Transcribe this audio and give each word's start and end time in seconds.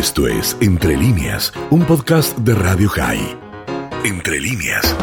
Esto 0.00 0.26
es 0.26 0.56
Entre 0.62 0.96
líneas, 0.96 1.52
un 1.68 1.84
podcast 1.84 2.34
de 2.38 2.54
Radio 2.54 2.88
High. 2.88 3.36
Entre 4.02 4.40
líneas. 4.40 4.96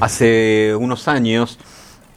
Hace 0.00 0.76
unos 0.78 1.08
años, 1.08 1.58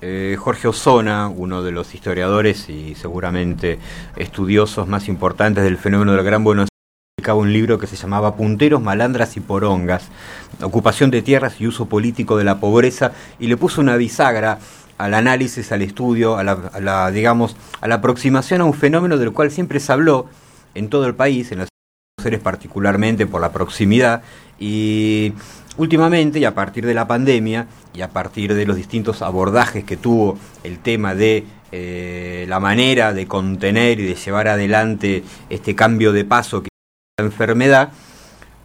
eh, 0.01 0.35
Jorge 0.37 0.67
Osona, 0.67 1.29
uno 1.29 1.63
de 1.63 1.71
los 1.71 1.95
historiadores 1.95 2.67
y 2.67 2.95
seguramente 2.95 3.79
estudiosos 4.17 4.89
más 4.89 5.07
importantes 5.07 5.63
del 5.63 5.77
fenómeno 5.77 6.11
del 6.11 6.25
Gran 6.25 6.43
Buenos 6.43 6.63
Aires, 6.63 7.15
publicaba 7.15 7.39
un 7.39 7.53
libro 7.53 7.79
que 7.79 7.87
se 7.87 7.95
llamaba 7.95 8.35
Punteros, 8.35 8.81
Malandras 8.81 9.37
y 9.37 9.39
Porongas, 9.39 10.09
ocupación 10.61 11.11
de 11.11 11.21
tierras 11.21 11.61
y 11.61 11.67
uso 11.67 11.85
político 11.85 12.35
de 12.35 12.43
la 12.43 12.59
pobreza, 12.59 13.13
y 13.39 13.47
le 13.47 13.55
puso 13.55 13.79
una 13.79 13.95
bisagra 13.95 14.59
al 14.97 15.13
análisis, 15.13 15.71
al 15.71 15.81
estudio, 15.81 16.35
a 16.35 16.43
la, 16.43 17.09
digamos, 17.09 17.55
a 17.79 17.87
la 17.87 17.95
aproximación 17.95 18.59
a 18.59 18.65
un 18.65 18.73
fenómeno 18.73 19.17
del 19.17 19.31
cual 19.31 19.49
siempre 19.49 19.79
se 19.79 19.93
habló 19.93 20.25
en 20.75 20.89
todo 20.89 21.07
el 21.07 21.15
país, 21.15 21.53
en 21.53 21.59
las 21.59 21.69
seres 22.19 22.39
particularmente 22.39 23.27
por 23.27 23.41
la 23.41 23.51
proximidad 23.51 24.23
y 24.57 25.33
últimamente 25.77 26.39
y 26.39 26.45
a 26.45 26.55
partir 26.55 26.83
de 26.87 26.95
la 26.95 27.07
pandemia 27.07 27.67
y 27.93 28.01
a 28.01 28.09
partir 28.09 28.55
de 28.55 28.65
los 28.65 28.75
distintos 28.75 29.21
abordajes 29.21 29.83
que 29.83 29.97
tuvo 29.97 30.39
el 30.63 30.79
tema 30.79 31.13
de 31.13 31.45
eh, 31.71 32.47
la 32.49 32.59
manera 32.59 33.13
de 33.13 33.27
contener 33.27 33.99
y 33.99 34.07
de 34.07 34.15
llevar 34.15 34.47
adelante 34.47 35.23
este 35.51 35.75
cambio 35.75 36.11
de 36.11 36.25
paso 36.25 36.63
que 36.63 36.69
la 37.19 37.25
enfermedad 37.25 37.91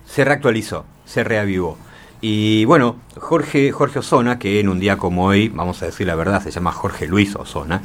se 0.06 0.24
reactualizó, 0.24 0.86
se 1.04 1.22
reavivó. 1.22 1.76
Y 2.22 2.64
bueno, 2.64 2.96
Jorge, 3.18 3.70
Jorge 3.70 3.98
Osona, 3.98 4.38
que 4.38 4.60
en 4.60 4.70
un 4.70 4.80
día 4.80 4.96
como 4.96 5.26
hoy, 5.26 5.50
vamos 5.50 5.82
a 5.82 5.86
decir 5.86 6.06
la 6.06 6.14
verdad, 6.14 6.42
se 6.42 6.50
llama 6.50 6.72
Jorge 6.72 7.06
Luis 7.06 7.36
Osona, 7.36 7.82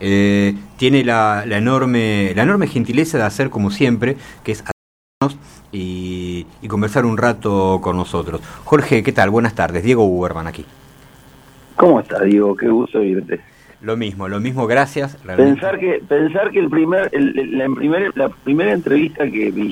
eh, 0.00 0.54
tiene 0.78 1.04
la, 1.04 1.44
la, 1.46 1.58
enorme, 1.58 2.32
la 2.34 2.44
enorme 2.44 2.68
gentileza 2.68 3.18
de 3.18 3.24
hacer 3.24 3.50
como 3.50 3.70
siempre, 3.70 4.16
que 4.44 4.52
es 4.52 4.64
y, 5.70 6.46
y, 6.62 6.68
conversar 6.68 7.04
un 7.04 7.18
rato 7.18 7.78
con 7.82 7.94
nosotros. 7.94 8.40
Jorge, 8.64 9.02
¿qué 9.02 9.12
tal? 9.12 9.28
Buenas 9.28 9.54
tardes. 9.54 9.82
Diego 9.82 10.04
Uberman 10.04 10.46
aquí. 10.46 10.64
¿Cómo 11.76 12.00
estás, 12.00 12.22
Diego? 12.22 12.56
Qué 12.56 12.68
gusto 12.68 13.00
oírte. 13.00 13.38
Lo 13.82 13.98
mismo, 13.98 14.28
lo 14.28 14.40
mismo, 14.40 14.66
gracias. 14.66 15.16
Pensar 15.16 15.78
que 15.78 16.02
pensar 16.06 16.50
que 16.50 16.58
el 16.58 16.70
primer, 16.70 17.10
el, 17.12 17.58
la, 17.58 17.68
primer, 17.68 18.16
la 18.16 18.30
primera 18.30 18.72
entrevista 18.72 19.30
que 19.30 19.50
vi 19.50 19.70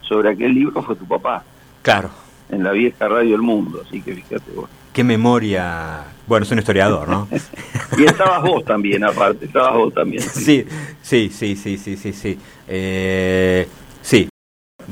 sobre 0.00 0.30
aquel 0.30 0.54
libro 0.54 0.80
fue 0.82 0.94
tu 0.94 1.06
papá. 1.06 1.42
Claro. 1.82 2.10
En 2.48 2.62
la 2.62 2.70
vieja 2.70 3.08
radio 3.08 3.32
del 3.32 3.42
mundo, 3.42 3.82
así 3.84 4.00
que 4.00 4.14
fíjate 4.14 4.52
vos. 4.52 4.70
Qué 4.92 5.02
memoria. 5.02 6.04
Bueno, 6.28 6.44
es 6.44 6.52
un 6.52 6.58
historiador, 6.58 7.08
¿no? 7.08 7.26
y 7.98 8.04
estabas 8.04 8.42
vos 8.42 8.64
también, 8.64 9.02
aparte, 9.02 9.46
estabas 9.46 9.74
vos 9.74 9.92
también. 9.92 10.22
Sí, 10.22 10.64
sí, 11.02 11.30
sí, 11.30 11.56
sí, 11.56 11.76
sí, 11.76 11.96
sí, 11.96 12.12
sí. 12.12 12.38
Eh, 12.66 13.68
sí, 14.02 14.28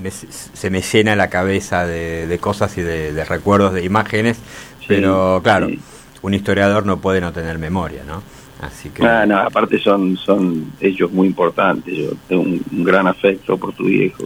me, 0.00 0.10
se 0.10 0.70
me 0.70 0.82
llena 0.82 1.16
la 1.16 1.28
cabeza 1.28 1.86
de, 1.86 2.26
de 2.26 2.38
cosas 2.38 2.76
y 2.78 2.82
de, 2.82 3.12
de, 3.12 3.24
recuerdos, 3.24 3.72
de 3.72 3.84
imágenes, 3.84 4.36
sí, 4.80 4.86
pero 4.88 5.40
claro, 5.42 5.68
sí. 5.68 5.78
un 6.22 6.34
historiador 6.34 6.86
no 6.86 6.98
puede 6.98 7.20
no 7.20 7.32
tener 7.32 7.58
memoria, 7.58 8.02
¿no? 8.06 8.22
Así 8.60 8.88
que... 8.90 9.04
Ah, 9.04 9.26
no, 9.26 9.38
aparte 9.38 9.78
son, 9.78 10.16
son 10.16 10.72
ellos 10.80 11.10
muy 11.12 11.28
importantes, 11.28 11.94
yo 11.94 12.10
tengo 12.28 12.42
un, 12.42 12.62
un 12.72 12.84
gran 12.84 13.06
afecto 13.06 13.56
por 13.58 13.72
tu 13.74 13.84
viejo. 13.84 14.24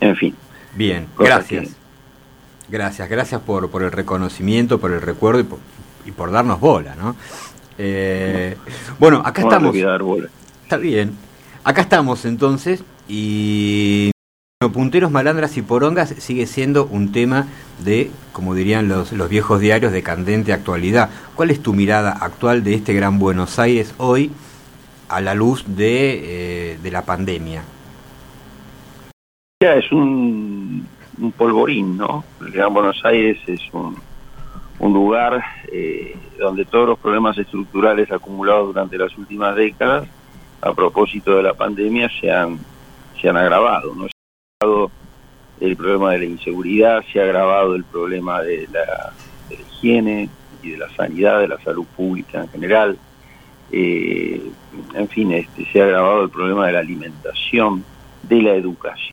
En 0.00 0.16
fin. 0.16 0.34
Bien, 0.74 1.06
gracias. 1.18 1.68
Que... 1.68 1.80
Gracias, 2.70 3.08
gracias 3.08 3.40
por, 3.40 3.70
por 3.70 3.82
el 3.82 3.90
reconocimiento, 3.90 4.78
por 4.78 4.92
el 4.92 5.02
recuerdo 5.02 5.40
y 5.40 5.44
por, 5.44 5.58
y 6.06 6.12
por 6.12 6.30
darnos 6.30 6.60
bola, 6.60 6.94
¿no? 6.94 7.16
Eh, 7.78 8.56
bueno, 8.98 9.22
acá 9.24 9.42
no 9.42 9.48
estamos. 9.48 10.02
Bola. 10.02 10.28
Está 10.62 10.76
bien. 10.76 11.12
Acá 11.64 11.82
estamos 11.82 12.24
entonces 12.24 12.84
y 13.08 14.12
Punteros, 14.68 15.10
malandras 15.10 15.56
y 15.56 15.62
porongas 15.62 16.10
sigue 16.18 16.46
siendo 16.46 16.84
un 16.84 17.12
tema 17.12 17.46
de, 17.82 18.10
como 18.34 18.54
dirían 18.54 18.88
los, 18.88 19.10
los, 19.10 19.30
viejos 19.30 19.58
diarios, 19.58 19.90
de 19.90 20.02
candente 20.02 20.52
actualidad. 20.52 21.08
¿Cuál 21.34 21.50
es 21.50 21.62
tu 21.62 21.72
mirada 21.72 22.10
actual 22.12 22.62
de 22.62 22.74
este 22.74 22.92
Gran 22.92 23.18
Buenos 23.18 23.58
Aires 23.58 23.94
hoy 23.96 24.30
a 25.08 25.22
la 25.22 25.32
luz 25.32 25.64
de, 25.66 26.74
eh, 26.74 26.90
la 26.90 27.06
pandemia? 27.06 27.62
Ya, 29.62 29.76
es 29.76 29.90
un, 29.92 30.86
un, 31.18 31.32
polvorín, 31.32 31.96
¿no? 31.96 32.22
El 32.42 32.52
Gran 32.52 32.74
Buenos 32.74 33.02
Aires 33.02 33.38
es 33.46 33.62
un, 33.72 33.96
un 34.78 34.92
lugar 34.92 35.42
eh, 35.72 36.14
donde 36.38 36.66
todos 36.66 36.86
los 36.86 36.98
problemas 36.98 37.38
estructurales 37.38 38.12
acumulados 38.12 38.66
durante 38.66 38.98
las 38.98 39.16
últimas 39.16 39.56
décadas, 39.56 40.06
a 40.60 40.74
propósito 40.74 41.34
de 41.34 41.44
la 41.44 41.54
pandemia, 41.54 42.10
se 42.20 42.30
han, 42.30 42.58
se 43.18 43.26
han 43.26 43.38
agravado, 43.38 43.94
¿no? 43.94 44.06
El 45.60 45.74
problema 45.74 46.12
de 46.12 46.18
la 46.18 46.24
inseguridad, 46.24 47.02
se 47.10 47.20
ha 47.20 47.24
agravado 47.24 47.74
el 47.74 47.84
problema 47.84 48.42
de 48.42 48.68
la, 48.70 49.12
higiene 49.50 50.28
y 50.62 50.72
de 50.72 50.78
la 50.78 50.90
sanidad, 50.90 51.40
de 51.40 51.48
la 51.48 51.58
salud 51.60 51.86
pública 51.96 52.42
en 52.42 52.48
general. 52.48 52.98
Eh, 53.72 54.42
en 54.94 55.08
fin, 55.08 55.32
este, 55.32 55.64
se 55.72 55.80
ha 55.80 55.84
agravado 55.84 56.24
el 56.24 56.30
problema 56.30 56.66
de 56.66 56.72
la 56.72 56.80
alimentación, 56.80 57.84
de 58.22 58.42
la 58.42 58.54
educación. 58.54 59.12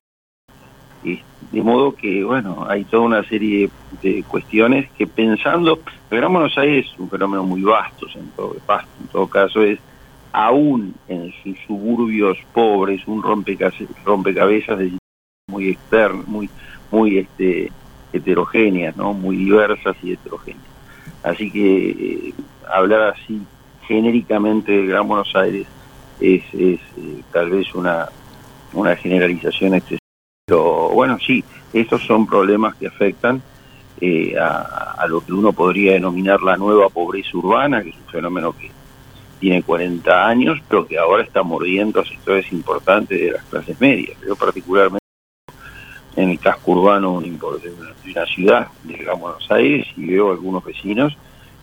De 1.51 1.61
modo 1.61 1.95
que, 1.95 2.25
bueno, 2.25 2.65
hay 2.67 2.83
toda 2.83 3.03
una 3.03 3.23
serie 3.23 3.69
de, 4.01 4.13
de 4.15 4.23
cuestiones 4.23 4.89
que 4.97 5.07
pensando, 5.07 5.79
el 6.11 6.17
Gran 6.17 6.33
Buenos 6.33 6.57
Aires 6.57 6.87
es 6.91 6.99
un 6.99 7.09
fenómeno 7.09 7.43
muy 7.43 7.61
vasto, 7.61 8.05
en 8.15 8.27
todo, 8.31 8.57
vasto, 8.67 8.89
en 8.99 9.07
todo 9.07 9.27
caso 9.27 9.61
es 9.61 9.79
aún 10.33 10.93
en 11.07 11.31
sus 11.41 11.57
suburbios 11.65 12.37
pobres, 12.53 13.07
un 13.07 13.23
rompecabezas 13.23 14.77
de 14.77 14.91
muy 15.57 15.69
externas, 15.69 16.27
muy, 16.27 16.49
muy 16.91 17.17
este, 17.17 17.71
heterogéneas, 18.13 18.95
¿no? 18.95 19.13
muy 19.13 19.37
diversas 19.37 19.95
y 20.03 20.13
heterogéneas. 20.13 20.65
Así 21.23 21.49
que 21.49 21.89
eh, 21.89 22.33
hablar 22.71 23.15
así 23.15 23.41
genéricamente 23.87 24.71
de 24.71 24.85
Gran 24.85 25.07
Buenos 25.07 25.35
Aires 25.35 25.65
es, 26.19 26.43
es 26.53 26.79
eh, 26.97 27.23
tal 27.31 27.49
vez 27.49 27.73
una, 27.73 28.07
una 28.73 28.95
generalización 28.95 29.73
excesiva. 29.73 29.99
Pero 30.45 30.89
bueno, 30.89 31.17
sí, 31.25 31.43
estos 31.73 32.05
son 32.05 32.27
problemas 32.27 32.75
que 32.75 32.87
afectan 32.87 33.41
eh, 33.99 34.37
a, 34.37 34.95
a, 34.99 35.07
lo 35.07 35.25
que 35.25 35.33
uno 35.33 35.51
podría 35.53 35.93
denominar 35.93 36.41
la 36.43 36.55
nueva 36.55 36.87
pobreza 36.89 37.35
urbana, 37.35 37.81
que 37.81 37.89
es 37.89 37.95
un 37.95 38.11
fenómeno 38.11 38.53
que 38.55 38.71
tiene 39.39 39.63
40 39.63 40.27
años, 40.27 40.59
pero 40.69 40.85
que 40.85 40.97
ahora 40.97 41.23
está 41.23 41.41
mordiendo 41.43 41.99
a 41.99 42.05
sectores 42.05 42.51
importantes 42.51 43.19
de 43.19 43.31
las 43.31 43.43
clases 43.45 43.79
medias. 43.81 44.17
Yo 44.25 44.35
particularmente 44.35 45.06
en 46.17 46.31
el 46.31 46.39
casco 46.39 46.71
urbano 46.71 47.21
de 47.21 47.29
una 47.29 48.25
ciudad, 48.25 48.67
de 48.83 49.05
Buenos 49.05 49.49
Aires, 49.51 49.87
y 49.95 50.07
veo 50.07 50.31
algunos 50.31 50.65
vecinos 50.65 51.15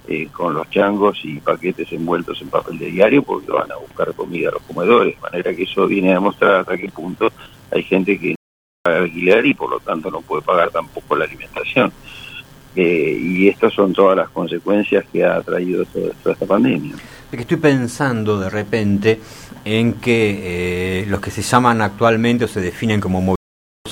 eh, 0.07 0.29
con 0.33 0.55
los 0.55 0.71
changos 0.71 1.19
y 1.25 1.41
paquetes 1.41 1.91
envueltos 1.93 2.41
en 2.41 2.49
papel 2.49 2.79
de 2.79 2.87
diario 2.87 3.23
porque 3.23 3.51
van 3.51 3.71
a 3.73 3.77
buscar 3.77 4.15
comida 4.15 4.51
a 4.51 4.53
los 4.53 4.63
comedores, 4.63 5.17
de 5.17 5.21
manera 5.21 5.55
que 5.55 5.65
eso 5.65 5.87
viene 5.89 6.13
a 6.13 6.15
demostrar 6.15 6.61
hasta 6.61 6.79
qué 6.79 6.89
punto 6.89 7.33
hay 7.73 7.83
gente 7.83 8.17
que 8.17 8.31
no 8.31 8.37
paga 8.83 8.99
alquiler 8.99 9.45
y 9.45 9.55
por 9.55 9.71
lo 9.71 9.81
tanto 9.81 10.09
no 10.09 10.21
puede 10.21 10.43
pagar 10.43 10.71
tampoco 10.71 11.17
la 11.17 11.25
alimentación. 11.25 11.93
Eh, 12.77 13.19
y 13.21 13.49
estas 13.49 13.73
son 13.73 13.93
todas 13.93 14.17
las 14.17 14.29
consecuencias 14.29 15.05
que 15.13 15.25
ha 15.25 15.41
traído 15.43 15.85
toda, 15.87 16.13
toda 16.23 16.33
esta 16.33 16.47
pandemia. 16.47 16.95
que 17.31 17.37
estoy 17.37 17.57
pensando 17.57 18.39
de 18.39 18.51
repente 18.51 19.21
en 19.65 19.95
que 19.95 21.01
eh, 21.03 21.07
los 21.07 21.21
que 21.21 21.31
se 21.31 21.43
llaman 21.43 21.81
actualmente 21.81 22.45
o 22.45 22.49
se 22.49 22.61
definen 22.61 23.01
como 23.01 23.21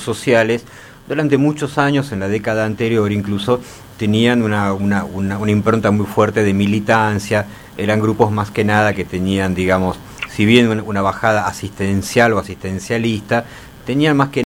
sociales 0.02 0.64
durante 1.08 1.36
muchos 1.36 1.78
años, 1.78 2.12
en 2.12 2.20
la 2.20 2.28
década 2.28 2.64
anterior 2.64 3.10
incluso, 3.10 3.60
tenían 3.98 4.42
una, 4.42 4.72
una, 4.72 5.04
una, 5.04 5.38
una, 5.38 5.50
impronta 5.50 5.90
muy 5.90 6.06
fuerte 6.06 6.42
de 6.42 6.54
militancia, 6.54 7.46
eran 7.76 8.00
grupos 8.00 8.30
más 8.30 8.50
que 8.50 8.64
nada 8.64 8.94
que 8.94 9.04
tenían, 9.04 9.54
digamos, 9.54 9.98
si 10.30 10.44
bien 10.44 10.82
una 10.86 11.02
bajada 11.02 11.46
asistencial 11.46 12.32
o 12.32 12.38
asistencialista, 12.38 13.44
tenían 13.84 14.16
más 14.16 14.30
que 14.30 14.44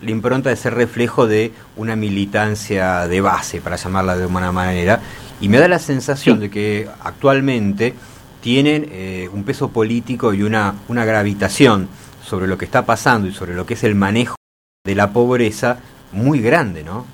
la 0.00 0.10
impronta 0.10 0.50
de 0.50 0.56
ser 0.56 0.74
reflejo 0.74 1.26
de 1.26 1.52
una 1.76 1.96
militancia 1.96 3.06
de 3.08 3.20
base, 3.20 3.60
para 3.60 3.76
llamarla 3.76 4.16
de 4.16 4.26
una 4.26 4.52
manera, 4.52 5.00
y 5.40 5.48
me 5.48 5.58
da 5.58 5.68
la 5.68 5.78
sensación 5.78 6.40
de 6.40 6.50
que 6.50 6.88
actualmente 7.02 7.94
tienen 8.40 8.86
eh, 8.90 9.28
un 9.32 9.44
peso 9.44 9.70
político 9.70 10.34
y 10.34 10.42
una, 10.42 10.74
una 10.88 11.04
gravitación 11.04 11.88
sobre 12.22 12.46
lo 12.46 12.58
que 12.58 12.64
está 12.64 12.84
pasando 12.84 13.28
y 13.28 13.32
sobre 13.32 13.54
lo 13.54 13.64
que 13.64 13.74
es 13.74 13.84
el 13.84 13.94
manejo 13.94 14.36
de 14.84 14.94
la 14.94 15.14
pobreza 15.14 15.78
muy 16.12 16.42
grande, 16.42 16.84
¿no? 16.84 17.06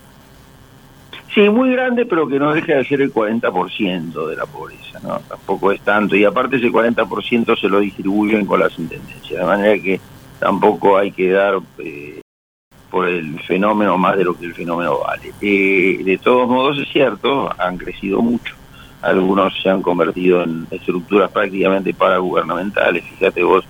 Sí, 1.33 1.49
muy 1.49 1.71
grande, 1.71 2.05
pero 2.05 2.27
que 2.27 2.37
no 2.37 2.53
deja 2.53 2.75
de 2.75 2.85
ser 2.85 3.01
el 3.01 3.15
40% 3.15 4.27
de 4.27 4.35
la 4.35 4.45
pobreza, 4.45 4.99
¿no? 5.05 5.21
Tampoco 5.21 5.71
es 5.71 5.81
tanto, 5.83 6.17
y 6.17 6.25
aparte 6.25 6.57
ese 6.57 6.67
40% 6.67 7.57
se 7.57 7.69
lo 7.69 7.79
distribuyen 7.79 8.45
con 8.45 8.59
las 8.59 8.77
intendencias, 8.77 9.39
de 9.39 9.47
manera 9.47 9.81
que 9.81 10.01
tampoco 10.41 10.99
hay 10.99 11.13
que 11.13 11.31
dar 11.31 11.61
eh, 11.79 12.21
por 12.91 13.09
el 13.09 13.39
fenómeno 13.43 13.97
más 13.97 14.17
de 14.17 14.25
lo 14.25 14.37
que 14.37 14.47
el 14.47 14.55
fenómeno 14.55 14.99
vale. 14.99 15.33
Eh, 15.41 16.03
de 16.03 16.19
todos 16.19 16.49
modos, 16.49 16.77
es 16.77 16.89
cierto, 16.89 17.55
han 17.57 17.79
crecido 17.79 18.21
mucho. 18.21 18.57
Algunos 19.01 19.55
se 19.63 19.71
han 19.71 19.81
convertido 19.81 20.43
en 20.43 20.67
estructuras 20.73 21.31
prácticamente 21.31 21.95
paragubernamentales. 21.95 23.05
Fíjate 23.05 23.45
vos 23.45 23.65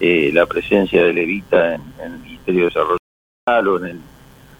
eh, 0.00 0.32
la 0.34 0.46
presencia 0.46 1.04
de 1.04 1.12
Levita 1.12 1.76
en, 1.76 1.82
en 2.04 2.12
el 2.12 2.18
Ministerio 2.18 2.62
de 2.62 2.66
Desarrollo 2.66 3.05
o 3.48 3.76
en 3.78 3.84
el 3.84 4.00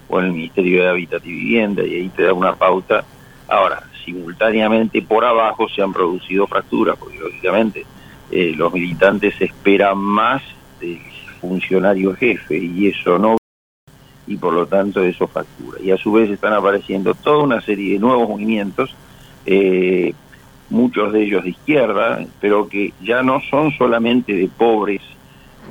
o 0.09 0.21
en 0.21 0.27
el 0.27 0.33
Ministerio 0.33 0.85
de 0.85 0.89
Hábitat 0.89 1.27
y 1.27 1.33
Vivienda 1.33 1.83
y 1.83 1.97
ahí 1.97 2.09
te 2.11 2.23
da 2.23 2.33
una 2.33 2.55
pauta. 2.55 3.05
Ahora, 3.49 3.83
simultáneamente 4.05 5.03
por 5.03 5.25
abajo 5.25 5.69
se 5.69 5.83
han 5.83 5.93
producido 5.93 6.47
fracturas, 6.47 6.97
porque 6.97 7.19
lógicamente 7.19 7.85
eh, 8.31 8.55
los 8.57 8.73
militantes 8.73 9.35
esperan 9.41 9.99
más 9.99 10.41
del 10.81 11.01
funcionario 11.41 12.15
jefe 12.15 12.59
y 12.59 12.87
eso 12.87 13.19
no 13.19 13.37
y 14.29 14.37
por 14.37 14.53
lo 14.53 14.67
tanto 14.69 15.03
eso 15.03 15.27
fractura. 15.27 15.81
Y 15.83 15.91
a 15.91 15.97
su 15.97 16.13
vez 16.13 16.31
están 16.31 16.53
apareciendo 16.53 17.13
toda 17.15 17.43
una 17.43 17.61
serie 17.63 17.95
de 17.95 17.99
nuevos 17.99 18.29
movimientos, 18.29 18.95
eh, 19.47 20.15
muchos 20.71 21.13
de 21.13 21.25
ellos 21.25 21.43
de 21.43 21.51
izquierda, 21.51 22.25
pero 22.41 22.69
que 22.69 22.93
ya 23.03 23.25
no 23.25 23.41
son 23.51 23.73
solamente 23.73 24.33
de 24.33 24.47
pobres 24.47 25.03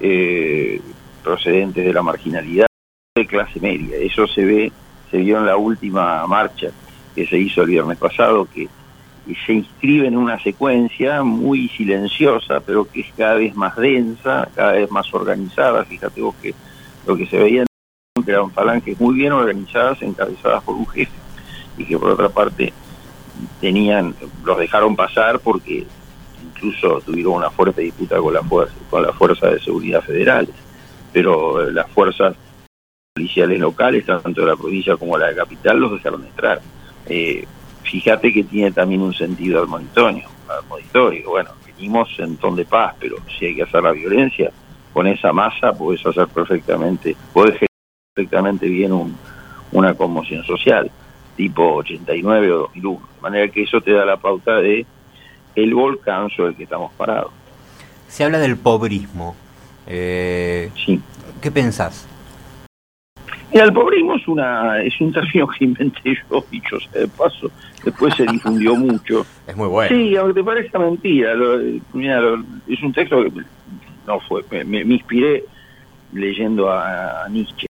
eh, 0.01 0.81
procedentes 1.23 1.85
de 1.85 1.93
la 1.93 2.01
marginalidad, 2.01 2.67
de 3.17 3.27
clase 3.27 3.61
media. 3.61 3.95
Eso 3.95 4.27
se 4.27 4.43
ve, 4.43 4.73
se 5.09 5.15
vio 5.19 5.37
en 5.37 5.45
la 5.45 5.55
última 5.55 6.27
marcha 6.27 6.67
que 7.15 7.25
se 7.25 7.37
hizo 7.37 7.61
el 7.61 7.69
viernes 7.69 7.97
pasado, 7.97 8.45
que 8.53 8.67
se 9.45 9.53
inscribe 9.53 10.07
en 10.07 10.17
una 10.17 10.37
secuencia 10.43 11.23
muy 11.23 11.69
silenciosa, 11.69 12.59
pero 12.59 12.83
que 12.83 12.99
es 12.99 13.07
cada 13.15 13.35
vez 13.35 13.55
más 13.55 13.77
densa, 13.77 14.49
cada 14.53 14.73
vez 14.73 14.91
más 14.91 15.13
organizada. 15.13 15.85
Fíjate 15.85 16.19
vos 16.19 16.35
que 16.41 16.53
lo 17.07 17.15
que 17.15 17.25
se 17.27 17.37
veía 17.37 17.65
eran 18.27 18.51
falanges 18.51 18.99
muy 18.99 19.15
bien 19.15 19.31
organizadas, 19.31 20.01
encabezadas 20.01 20.61
por 20.63 20.75
un 20.75 20.87
jefe, 20.87 21.13
y 21.77 21.85
que 21.85 21.97
por 21.97 22.09
otra 22.09 22.27
parte 22.27 22.73
tenían, 23.61 24.13
los 24.43 24.57
dejaron 24.57 24.93
pasar 24.93 25.39
porque 25.39 25.87
incluso 26.43 26.99
tuvieron 26.99 27.35
una 27.35 27.49
fuerte 27.49 27.81
disputa 27.81 28.17
con 28.17 28.33
la 28.33 28.43
fuerza, 28.43 28.75
con 28.89 29.03
las 29.03 29.15
fuerzas 29.15 29.53
de 29.53 29.61
seguridad 29.61 30.01
federales, 30.01 30.53
pero 31.13 31.71
las 31.71 31.89
fuerzas 31.91 32.35
policiales 33.15 33.61
locales, 33.61 34.05
tanto 34.05 34.41
de 34.41 34.47
la 34.47 34.57
provincia 34.57 34.97
como 34.97 35.17
la 35.17 35.27
de 35.27 35.37
capital, 35.37 35.79
los 35.79 35.93
dejaron 35.93 36.25
entrar. 36.25 36.61
Eh, 37.05 37.45
fíjate 37.83 38.33
que 38.33 38.43
tiene 38.43 38.73
también 38.73 39.01
un 39.01 39.13
sentido 39.13 39.61
al 39.61 39.69
monitorio, 39.69 40.27
al 40.49 40.67
monitorio. 40.67 41.29
Bueno, 41.29 41.51
venimos 41.65 42.09
en 42.19 42.35
ton 42.35 42.57
de 42.57 42.65
paz, 42.65 42.93
pero 42.99 43.15
si 43.39 43.45
hay 43.45 43.55
que 43.55 43.63
hacer 43.63 43.81
la 43.83 43.93
violencia, 43.93 44.51
con 44.91 45.07
esa 45.07 45.31
masa 45.31 45.71
puedes 45.71 46.05
hacer 46.05 46.27
perfectamente, 46.27 47.15
puedes 47.31 47.53
generar 47.53 47.69
perfectamente 48.13 48.67
bien 48.67 48.91
un, 48.91 49.15
una 49.71 49.93
conmoción 49.93 50.43
social, 50.43 50.91
tipo 51.37 51.75
89 51.75 52.51
o 52.51 52.57
2001. 52.63 52.99
De 52.99 53.21
manera 53.21 53.47
que 53.47 53.63
eso 53.63 53.79
te 53.79 53.93
da 53.93 54.03
la 54.03 54.17
pauta 54.17 54.57
de 54.57 54.85
el 55.55 55.73
volcán 55.73 56.29
sobre 56.31 56.49
el 56.49 56.57
que 56.57 56.63
estamos 56.63 56.91
parados. 56.95 57.31
Se 58.09 58.25
habla 58.25 58.39
del 58.39 58.57
pobrismo. 58.57 59.37
Eh, 59.87 60.69
sí. 60.85 60.99
¿Qué 61.41 61.49
pensás? 61.49 62.09
Mira, 63.55 63.67
el 63.67 63.73
pobrismo 63.73 64.15
es, 64.15 64.27
una, 64.27 64.81
es 64.83 64.99
un 64.99 65.13
término 65.13 65.47
que 65.47 65.63
inventé 65.63 66.17
yo, 66.29 66.43
dicho 66.51 66.77
sea 66.77 67.03
de 67.03 67.07
paso. 67.07 67.49
Después 67.85 68.13
se 68.13 68.25
difundió 68.25 68.75
mucho. 68.75 69.25
Es 69.47 69.55
muy 69.55 69.69
bueno. 69.69 69.95
Sí, 69.95 70.13
aunque 70.17 70.33
te 70.33 70.43
parezca 70.43 70.77
mentira. 70.77 71.33
mira, 71.93 72.21
es 72.67 72.83
un 72.83 72.91
texto 72.91 73.23
que 73.23 73.31
no 74.05 74.19
fue. 74.19 74.43
Me, 74.65 74.81
inspiré 74.81 75.45
leyendo 76.11 76.69
a, 76.69 77.29
Nietzsche. 77.29 77.67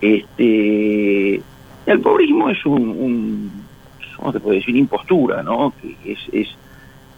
Este, 0.00 1.42
el 1.86 2.00
pobrismo 2.00 2.50
es 2.50 2.64
un, 2.64 2.88
un 2.88 3.50
¿cómo 4.18 4.32
se 4.32 4.38
puede 4.38 4.58
decir? 4.58 4.76
Impostura, 4.76 5.42
¿no? 5.42 5.72
Que 5.82 6.12
es, 6.12 6.20
es, 6.30 6.48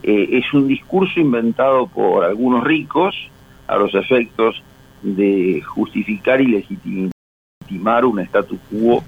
eh, 0.04 0.38
es 0.38 0.54
un 0.54 0.68
discurso 0.68 1.20
inventado 1.20 1.86
por 1.86 2.24
algunos 2.24 2.64
ricos 2.64 3.14
a 3.66 3.76
los 3.76 3.94
efectos 3.94 4.62
de 5.02 5.60
justificar 5.60 6.40
y 6.40 6.46
legitimar 7.70 8.04
un 8.04 8.20
status 8.20 8.58
quo 8.70 9.02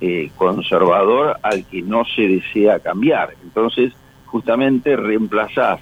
eh, 0.00 0.30
conservador 0.36 1.36
al 1.42 1.64
que 1.66 1.82
no 1.82 2.04
se 2.04 2.22
desea 2.22 2.80
cambiar. 2.80 3.34
Entonces, 3.42 3.92
justamente 4.26 4.96
reemplazar 4.96 5.78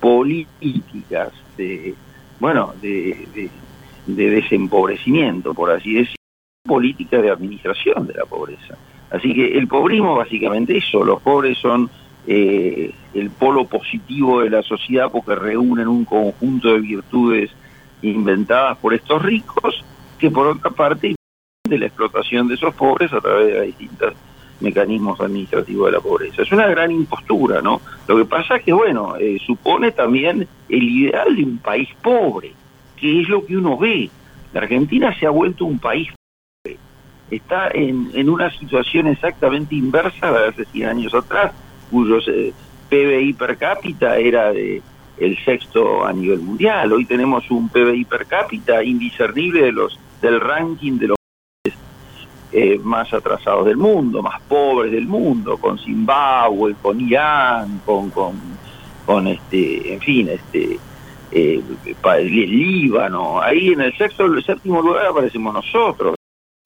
políticas 0.00 1.32
de, 1.56 1.94
bueno, 2.40 2.74
de, 2.80 3.50
de, 4.06 4.30
desempobrecimiento, 4.30 5.54
por 5.54 5.70
así 5.70 5.94
decirlo, 5.94 6.16
políticas 6.64 7.22
de 7.22 7.30
administración 7.30 8.06
de 8.06 8.14
la 8.14 8.24
pobreza. 8.24 8.76
Así 9.10 9.32
que 9.32 9.56
el 9.56 9.68
pobrismo 9.68 10.16
básicamente 10.16 10.76
eso, 10.76 11.04
los 11.04 11.22
pobres 11.22 11.56
son 11.58 11.88
eh, 12.26 12.92
el 13.14 13.30
polo 13.30 13.66
positivo 13.66 14.40
de 14.40 14.50
la 14.50 14.62
sociedad 14.62 15.10
porque 15.12 15.34
reúnen 15.34 15.88
un 15.88 16.04
conjunto 16.04 16.72
de 16.72 16.80
virtudes 16.80 17.50
inventadas 18.02 18.76
por 18.78 18.92
estos 18.92 19.22
ricos 19.22 19.84
que 20.18 20.30
por 20.30 20.46
otra 20.46 20.70
parte 20.70 21.14
de 21.66 21.78
la 21.78 21.86
explotación 21.86 22.46
de 22.46 22.56
esos 22.56 22.74
pobres 22.74 23.10
a 23.10 23.22
través 23.22 23.46
de 23.46 23.62
distintos 23.62 24.12
mecanismos 24.60 25.18
administrativos 25.18 25.86
de 25.86 25.92
la 25.92 26.00
pobreza. 26.00 26.42
Es 26.42 26.52
una 26.52 26.66
gran 26.66 26.90
impostura, 26.90 27.62
¿no? 27.62 27.80
Lo 28.06 28.18
que 28.18 28.26
pasa 28.26 28.56
es 28.56 28.64
que, 28.64 28.74
bueno, 28.74 29.16
eh, 29.16 29.38
supone 29.46 29.90
también 29.92 30.46
el 30.68 30.82
ideal 30.82 31.34
de 31.34 31.42
un 31.42 31.56
país 31.56 31.88
pobre, 32.02 32.52
que 32.98 33.22
es 33.22 33.30
lo 33.30 33.46
que 33.46 33.56
uno 33.56 33.78
ve. 33.78 34.10
La 34.52 34.60
Argentina 34.60 35.18
se 35.18 35.24
ha 35.24 35.30
vuelto 35.30 35.64
un 35.64 35.78
país 35.78 36.08
pobre. 36.10 36.76
Está 37.30 37.70
en, 37.70 38.10
en 38.12 38.28
una 38.28 38.50
situación 38.50 39.06
exactamente 39.06 39.74
inversa 39.74 40.28
a 40.28 40.32
la 40.32 40.40
de 40.40 40.48
hace 40.48 40.64
100 40.66 40.86
años 40.86 41.14
atrás, 41.14 41.52
cuyos 41.90 42.28
eh, 42.28 42.52
PBI 42.90 43.32
per 43.32 43.56
cápita 43.56 44.18
era 44.18 44.52
de 44.52 44.82
el 45.16 45.42
sexto 45.42 46.04
a 46.04 46.12
nivel 46.12 46.40
mundial. 46.40 46.92
Hoy 46.92 47.06
tenemos 47.06 47.50
un 47.50 47.70
PBI 47.70 48.04
per 48.04 48.26
cápita 48.26 48.84
indiscernible 48.84 49.62
de 49.62 49.72
los 49.72 49.98
del 50.20 50.40
ranking 50.40 50.98
de 50.98 51.08
los 51.08 51.16
eh, 52.56 52.78
más 52.84 53.12
atrasados 53.12 53.66
del 53.66 53.76
mundo, 53.76 54.22
más 54.22 54.40
pobres 54.42 54.92
del 54.92 55.06
mundo, 55.06 55.56
con 55.58 55.76
Zimbabue, 55.76 56.76
con 56.80 57.00
Irán, 57.00 57.80
con, 57.84 58.10
con, 58.10 58.34
con 59.04 59.26
este, 59.26 59.92
en 59.92 60.00
fin, 60.00 60.28
este, 60.28 60.78
eh, 61.32 61.60
el 62.04 62.30
Líbano. 62.30 63.40
Ahí 63.40 63.72
en 63.72 63.80
el 63.80 63.96
sexto, 63.96 64.26
el 64.26 64.44
séptimo 64.44 64.80
lugar 64.80 65.06
aparecemos 65.06 65.52
nosotros, 65.52 66.14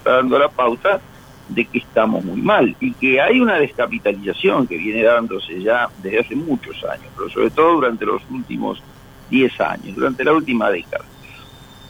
dando 0.05 0.38
la 0.38 0.50
pauta 0.50 1.00
de 1.49 1.64
que 1.64 1.79
estamos 1.79 2.23
muy 2.23 2.43
mal 2.43 2.76
y 2.81 2.93
que 2.93 3.19
hay 3.23 3.40
una 3.40 3.55
descapitalización 3.55 4.67
que 4.67 4.76
viene 4.76 5.05
dándose 5.05 5.62
ya 5.62 5.88
desde 6.02 6.20
hace 6.20 6.37
muchos 6.37 6.85
años, 6.85 7.06
pero 7.17 7.31
sobre 7.31 7.49
todo 7.49 7.76
durante 7.76 8.05
los 8.05 8.20
últimos 8.31 8.82
10 9.31 9.58
años, 9.62 9.96
durante 9.96 10.23
la 10.23 10.35
última 10.35 10.69
década, 10.69 11.06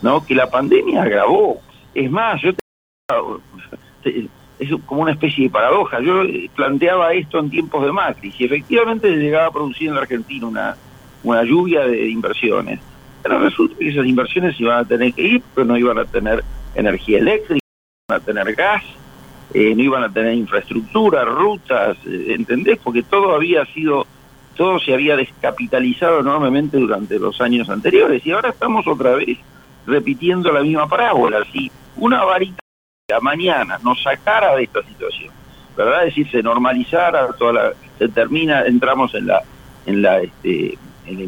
¿no? 0.02 0.24
Que 0.24 0.36
la 0.36 0.48
pandemia 0.48 1.02
agravó. 1.02 1.60
Es 1.92 2.08
más, 2.08 2.40
yo 2.40 2.54
te 2.54 2.60
es 4.58 4.70
como 4.86 5.02
una 5.02 5.12
especie 5.12 5.44
de 5.44 5.50
paradoja. 5.50 6.00
Yo 6.00 6.22
planteaba 6.54 7.12
esto 7.12 7.38
en 7.38 7.50
tiempos 7.50 7.84
de 7.84 7.92
Macri, 7.92 8.32
si 8.32 8.44
efectivamente 8.44 9.10
llegaba 9.10 9.46
a 9.46 9.52
producir 9.52 9.88
en 9.88 9.94
la 9.94 10.00
Argentina 10.02 10.46
una, 10.46 10.76
una 11.22 11.42
lluvia 11.44 11.86
de 11.86 12.08
inversiones, 12.08 12.80
pero 13.22 13.38
resulta 13.38 13.76
que 13.78 13.88
esas 13.88 14.06
inversiones 14.06 14.58
iban 14.60 14.78
a 14.78 14.84
tener 14.84 15.12
que 15.12 15.22
ir, 15.22 15.42
pero 15.54 15.66
no 15.66 15.76
iban 15.76 15.98
a 15.98 16.04
tener 16.04 16.42
energía 16.74 17.18
eléctrica, 17.18 17.64
no 18.08 18.16
iban 18.16 18.22
a 18.22 18.24
tener 18.24 18.54
gas, 18.54 18.84
eh, 19.54 19.74
no 19.74 19.82
iban 19.82 20.04
a 20.04 20.12
tener 20.12 20.34
infraestructura, 20.34 21.24
rutas, 21.24 21.96
eh, 22.06 22.34
¿entendés? 22.36 22.78
Porque 22.82 23.02
todo 23.02 23.34
había 23.34 23.64
sido, 23.66 24.06
todo 24.56 24.78
se 24.80 24.92
había 24.92 25.16
descapitalizado 25.16 26.20
enormemente 26.20 26.78
durante 26.78 27.18
los 27.18 27.40
años 27.40 27.68
anteriores 27.70 28.26
y 28.26 28.32
ahora 28.32 28.50
estamos 28.50 28.86
otra 28.86 29.14
vez 29.14 29.38
repitiendo 29.86 30.52
la 30.52 30.62
misma 30.62 30.86
parábola, 30.86 31.38
así 31.38 31.70
una 31.96 32.24
varita 32.24 32.58
mañana 33.22 33.78
nos 33.82 34.02
sacara 34.02 34.54
de 34.54 34.64
esta 34.64 34.82
situación, 34.82 35.32
¿verdad? 35.76 36.06
Es 36.06 36.14
decir, 36.14 36.30
se 36.30 36.42
normalizara, 36.42 37.28
toda 37.32 37.52
la, 37.52 37.72
se 37.98 38.08
termina, 38.08 38.66
entramos 38.66 39.14
en 39.14 39.26
la, 39.26 39.42
en 39.86 40.02
la, 40.02 40.20
este, 40.20 40.78
en 41.06 41.18
la 41.18 41.24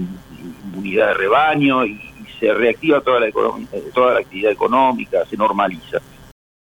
inmunidad 0.67 1.09
de 1.09 1.15
rebaño 1.15 1.87
y, 1.87 2.07
se 2.39 2.55
reactiva 2.55 3.03
toda 3.03 3.21
la, 3.21 3.29
economía, 3.29 3.69
toda 3.93 4.15
la 4.15 4.21
actividad 4.21 4.51
económica, 4.51 5.27
se 5.27 5.37
normaliza. 5.37 5.99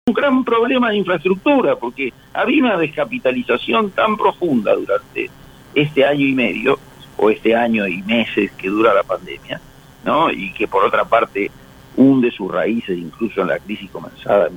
Un 0.07 0.15
gran 0.15 0.45
problema 0.45 0.91
de 0.91 0.99
infraestructura, 0.99 1.75
porque 1.75 2.13
había 2.33 2.63
una 2.63 2.77
descapitalización 2.77 3.91
tan 3.91 4.17
profunda 4.17 4.77
durante 4.77 5.29
este 5.75 6.05
año 6.05 6.25
y 6.25 6.35
medio, 6.35 6.79
o 7.17 7.31
este 7.31 7.57
año 7.57 7.85
y 7.89 8.01
meses 8.03 8.53
que 8.53 8.69
dura 8.69 8.95
la 8.95 9.03
pandemia, 9.03 9.61
¿no? 10.05 10.31
Y 10.31 10.53
que 10.53 10.69
por 10.69 10.85
otra 10.85 11.05
parte 11.05 11.51
hunde 11.97 12.31
sus 12.31 12.49
raíces 12.49 12.97
incluso 12.97 13.41
en 13.41 13.49
la 13.49 13.59
crisis 13.59 13.91
comenzada 13.91 14.47
en 14.47 14.57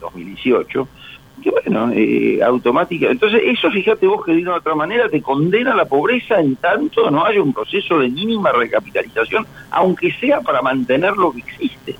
2018, 0.00 0.88
que 1.42 1.50
bueno, 1.50 1.90
eh, 1.92 2.42
automática. 2.42 3.10
Entonces, 3.10 3.42
eso 3.44 3.70
fíjate 3.70 4.06
vos 4.06 4.24
que 4.24 4.32
de 4.32 4.42
una 4.42 4.56
otra 4.56 4.74
manera 4.74 5.08
te 5.08 5.22
condena 5.22 5.72
a 5.72 5.76
la 5.76 5.84
pobreza 5.84 6.40
en 6.40 6.56
tanto 6.56 7.10
no 7.10 7.24
haya 7.24 7.42
un 7.42 7.52
proceso 7.52 7.98
de 7.98 8.08
mínima 8.08 8.52
recapitalización, 8.52 9.46
aunque 9.70 10.12
sea 10.12 10.40
para 10.40 10.62
mantener 10.62 11.16
lo 11.16 11.32
que 11.32 11.40
existe. 11.40 11.96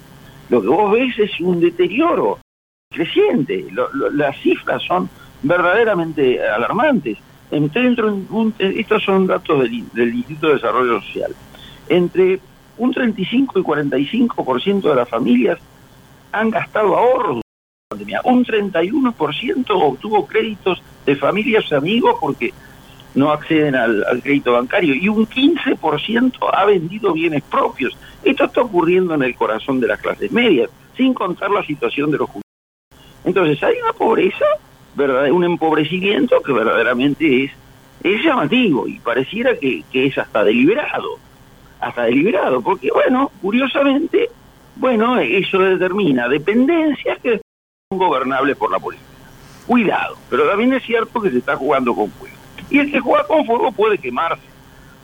Lo 0.49 0.61
que 0.61 0.69
vos 0.69 0.93
ves 0.93 1.19
es 1.19 1.41
un 1.41 1.61
deterioro 1.61 2.39
creciente. 2.91 3.67
las 4.15 4.37
cifras 4.41 4.83
son 4.83 5.09
verdaderamente 5.43 6.43
alarmantes. 6.43 7.19
Dentro, 7.51 8.17
estos 8.59 9.03
son 9.03 9.27
datos 9.27 9.63
del, 9.63 9.85
del 9.93 10.15
Instituto 10.15 10.49
de 10.49 10.55
Desarrollo 10.55 11.01
Social. 11.01 11.35
Entre 11.89 12.41
un 12.79 12.93
35 12.93 13.59
y 13.59 13.63
45% 13.63 14.83
de 14.83 14.95
las 14.95 15.09
familias 15.09 15.59
han 16.33 16.51
gastado 16.51 16.97
ahorros 16.97 17.41
Un 18.25 18.45
31% 18.45 19.65
obtuvo 19.71 20.27
créditos 20.27 20.83
de 21.07 21.17
familias 21.17 21.65
y 21.71 21.75
amigos 21.75 22.17
porque 22.21 22.53
no 23.15 23.33
acceden 23.33 23.75
al, 23.75 24.05
crédito 24.23 24.53
bancario 24.53 24.95
y 24.95 25.09
un 25.09 25.27
15% 25.27 26.33
ha 26.53 26.65
vendido 26.65 27.13
bienes 27.13 27.43
propios. 27.43 27.97
Esto 28.23 28.45
está 28.45 28.63
ocurriendo 28.63 29.15
en 29.15 29.23
el 29.23 29.35
corazón 29.35 29.81
de 29.81 29.89
las 29.89 30.01
clases 30.01 30.31
medias, 30.31 30.71
sin 30.97 31.15
contar 31.15 31.51
la 31.51 31.65
situación 31.65 32.11
de 32.11 32.19
los 32.19 32.29
judíos. 32.29 32.45
Entonces 33.25 33.63
hay 33.63 33.77
una 33.83 33.93
pobreza, 33.93 34.45
un 35.33 35.45
empobrecimiento 35.45 36.41
que 36.43 36.53
verdaderamente 36.53 37.45
es, 37.45 37.53
es 38.03 38.25
llamativo 38.25 38.87
y 38.87 38.99
pareciera 39.01 39.57
que, 39.57 39.83
que 39.91 40.07
es 40.07 40.19
hasta 40.19 40.45
deliberado, 40.45 41.19
hasta 41.81 42.05
deliberado, 42.05 42.61
porque 42.63 42.91
bueno, 42.93 43.31
curiosamente, 43.43 44.31
bueno, 44.77 45.19
eso 45.19 45.59
determina 45.59 46.29
dependencias 46.29 47.19
que 47.21 47.41
son 47.93 47.99
gobernables 47.99 48.57
por 48.57 48.71
la 48.71 48.79
política. 48.79 49.09
Cuidado, 49.67 50.17
pero 50.29 50.49
también 50.49 50.73
es 50.75 50.85
cierto 50.85 51.21
que 51.21 51.29
se 51.29 51.39
está 51.39 51.57
jugando 51.57 51.93
con 51.93 52.09
fuego. 52.13 52.37
Y 52.71 52.79
el 52.79 52.93
que 52.93 53.01
juega 53.01 53.27
con 53.27 53.45
fuego 53.45 53.73
puede 53.73 53.99
quemarse, 53.99 54.45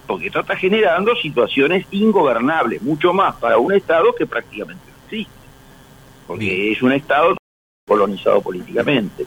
porque 0.06 0.28
esto 0.28 0.38
está 0.38 0.54
generando 0.54 1.16
situaciones 1.16 1.84
ingobernables, 1.90 2.80
mucho 2.82 3.12
más 3.12 3.34
para 3.36 3.58
un 3.58 3.72
Estado 3.72 4.14
que 4.14 4.24
prácticamente 4.24 4.84
no 4.86 5.04
existe, 5.04 5.32
porque 6.28 6.70
es 6.70 6.80
un 6.80 6.92
Estado 6.92 7.36
colonizado 7.88 8.40
políticamente. 8.40 9.26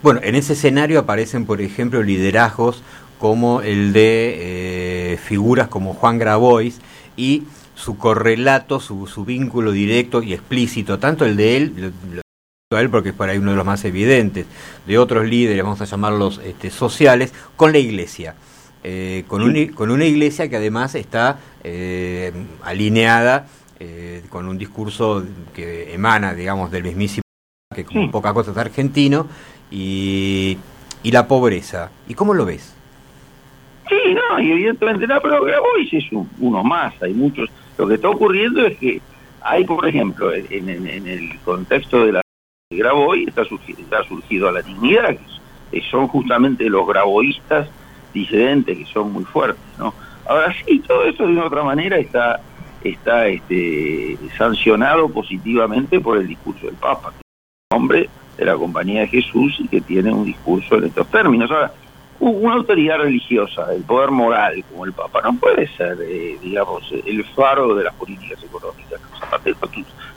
Bueno, 0.00 0.20
en 0.22 0.36
ese 0.36 0.52
escenario 0.52 1.00
aparecen, 1.00 1.46
por 1.46 1.60
ejemplo, 1.60 2.04
liderazgos 2.04 2.84
como 3.18 3.62
el 3.62 3.92
de 3.92 5.14
eh, 5.14 5.16
figuras 5.16 5.66
como 5.66 5.92
Juan 5.94 6.18
Grabois 6.18 6.80
y 7.16 7.42
su 7.74 7.98
correlato, 7.98 8.78
su, 8.78 9.08
su 9.08 9.24
vínculo 9.24 9.72
directo 9.72 10.22
y 10.22 10.34
explícito, 10.34 11.00
tanto 11.00 11.24
el 11.24 11.36
de 11.36 11.56
él 11.56 11.92
porque 12.88 13.08
es 13.08 13.14
para 13.16 13.32
ahí 13.32 13.38
uno 13.38 13.50
de 13.50 13.56
los 13.56 13.66
más 13.66 13.84
evidentes, 13.84 14.46
de 14.86 14.96
otros 14.96 15.26
líderes, 15.26 15.60
vamos 15.64 15.80
a 15.80 15.86
llamarlos 15.86 16.40
este, 16.44 16.70
sociales, 16.70 17.34
con 17.56 17.72
la 17.72 17.78
iglesia. 17.78 18.36
Eh, 18.84 19.24
con, 19.26 19.66
con 19.74 19.90
una 19.90 20.04
iglesia 20.04 20.48
que 20.48 20.54
además 20.54 20.94
está 20.94 21.40
eh, 21.64 22.30
alineada 22.62 23.48
eh, 23.80 24.22
con 24.28 24.46
un 24.46 24.56
discurso 24.56 25.24
que 25.52 25.92
emana, 25.92 26.32
digamos, 26.32 26.70
del 26.70 26.84
mismísimo, 26.84 27.24
que 27.74 27.84
como 27.84 28.08
poca 28.12 28.32
cosa 28.32 28.52
es 28.52 28.56
argentino, 28.56 29.26
y, 29.68 30.56
y 31.02 31.10
la 31.10 31.26
pobreza. 31.26 31.90
¿Y 32.06 32.14
cómo 32.14 32.34
lo 32.34 32.44
ves? 32.44 32.72
Sí, 33.88 34.14
no, 34.14 34.40
y 34.40 34.52
evidentemente 34.52 35.08
no, 35.08 35.20
pero 35.20 35.42
hoy 35.42 35.88
es 35.90 36.04
uno 36.38 36.62
más, 36.62 36.94
hay 37.02 37.14
muchos. 37.14 37.50
Lo 37.76 37.88
que 37.88 37.94
está 37.94 38.08
ocurriendo 38.08 38.64
es 38.64 38.78
que 38.78 39.00
hay, 39.40 39.64
por 39.64 39.88
ejemplo, 39.88 40.32
en 40.32 40.68
el 40.86 41.36
contexto 41.40 42.06
de 42.06 42.12
la 42.12 42.20
Graboy 42.72 43.24
está 43.24 43.42
está 43.42 44.04
surgido 44.04 44.48
a 44.48 44.52
la 44.52 44.62
dignidad, 44.62 45.16
que 45.72 45.80
son 45.90 46.06
justamente 46.06 46.70
los 46.70 46.86
graboístas 46.86 47.68
disidentes 48.14 48.78
que 48.78 48.84
son 48.86 49.12
muy 49.12 49.24
fuertes, 49.24 49.60
¿no? 49.76 49.92
Ahora 50.24 50.54
sí, 50.64 50.78
todo 50.86 51.02
esto 51.02 51.26
de 51.26 51.32
una 51.32 51.46
otra 51.46 51.64
manera 51.64 51.98
está 51.98 52.40
está 52.84 53.26
este, 53.26 54.16
sancionado 54.38 55.08
positivamente 55.08 55.98
por 55.98 56.16
el 56.18 56.28
discurso 56.28 56.66
del 56.66 56.76
Papa, 56.76 57.10
que 57.10 57.18
es 57.18 57.72
un 57.72 57.76
hombre 57.76 58.08
de 58.38 58.44
la 58.44 58.54
Compañía 58.54 59.00
de 59.00 59.08
Jesús 59.08 59.56
y 59.58 59.66
que 59.66 59.80
tiene 59.80 60.12
un 60.12 60.24
discurso 60.24 60.76
en 60.76 60.84
estos 60.84 61.08
términos. 61.08 61.50
Ahora, 61.50 61.72
una 62.20 62.54
autoridad 62.54 62.98
religiosa, 62.98 63.74
el 63.74 63.82
poder 63.82 64.12
moral 64.12 64.64
como 64.70 64.84
el 64.84 64.92
Papa, 64.92 65.20
no 65.24 65.34
puede 65.34 65.66
ser, 65.76 65.98
eh, 66.02 66.38
digamos, 66.40 66.88
el 67.04 67.24
faro 67.34 67.74
de 67.74 67.84
las 67.84 67.94
políticas 67.94 68.42
económicas, 68.44 69.00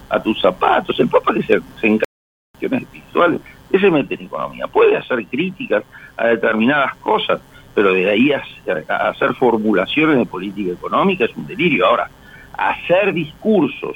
a 0.10 0.22
tus 0.22 0.40
zapatos. 0.40 1.00
El 1.00 1.10
Papa 1.10 1.34
que 1.34 1.42
se, 1.42 1.60
se 1.82 1.88
encarga 1.88 2.13
espirituales, 2.72 3.42
que 3.72 3.80
se 3.80 3.92
mete 3.92 4.16
en 4.16 4.22
economía. 4.22 4.68
Puede 4.68 4.98
hacer 4.98 5.26
críticas 5.28 5.84
a 6.18 6.28
determinadas 6.28 6.96
cosas, 6.98 7.42
pero 7.74 7.94
de 7.94 8.10
ahí 8.10 8.32
a, 8.32 8.44
hacer 9.10 9.34
formulaciones 9.34 10.18
de 10.18 10.26
política 10.26 10.72
económica 10.74 11.26
es 11.26 11.36
un 11.36 11.48
delirio. 11.48 11.86
Ahora, 11.86 12.10
hacer 12.58 13.14
discursos 13.14 13.96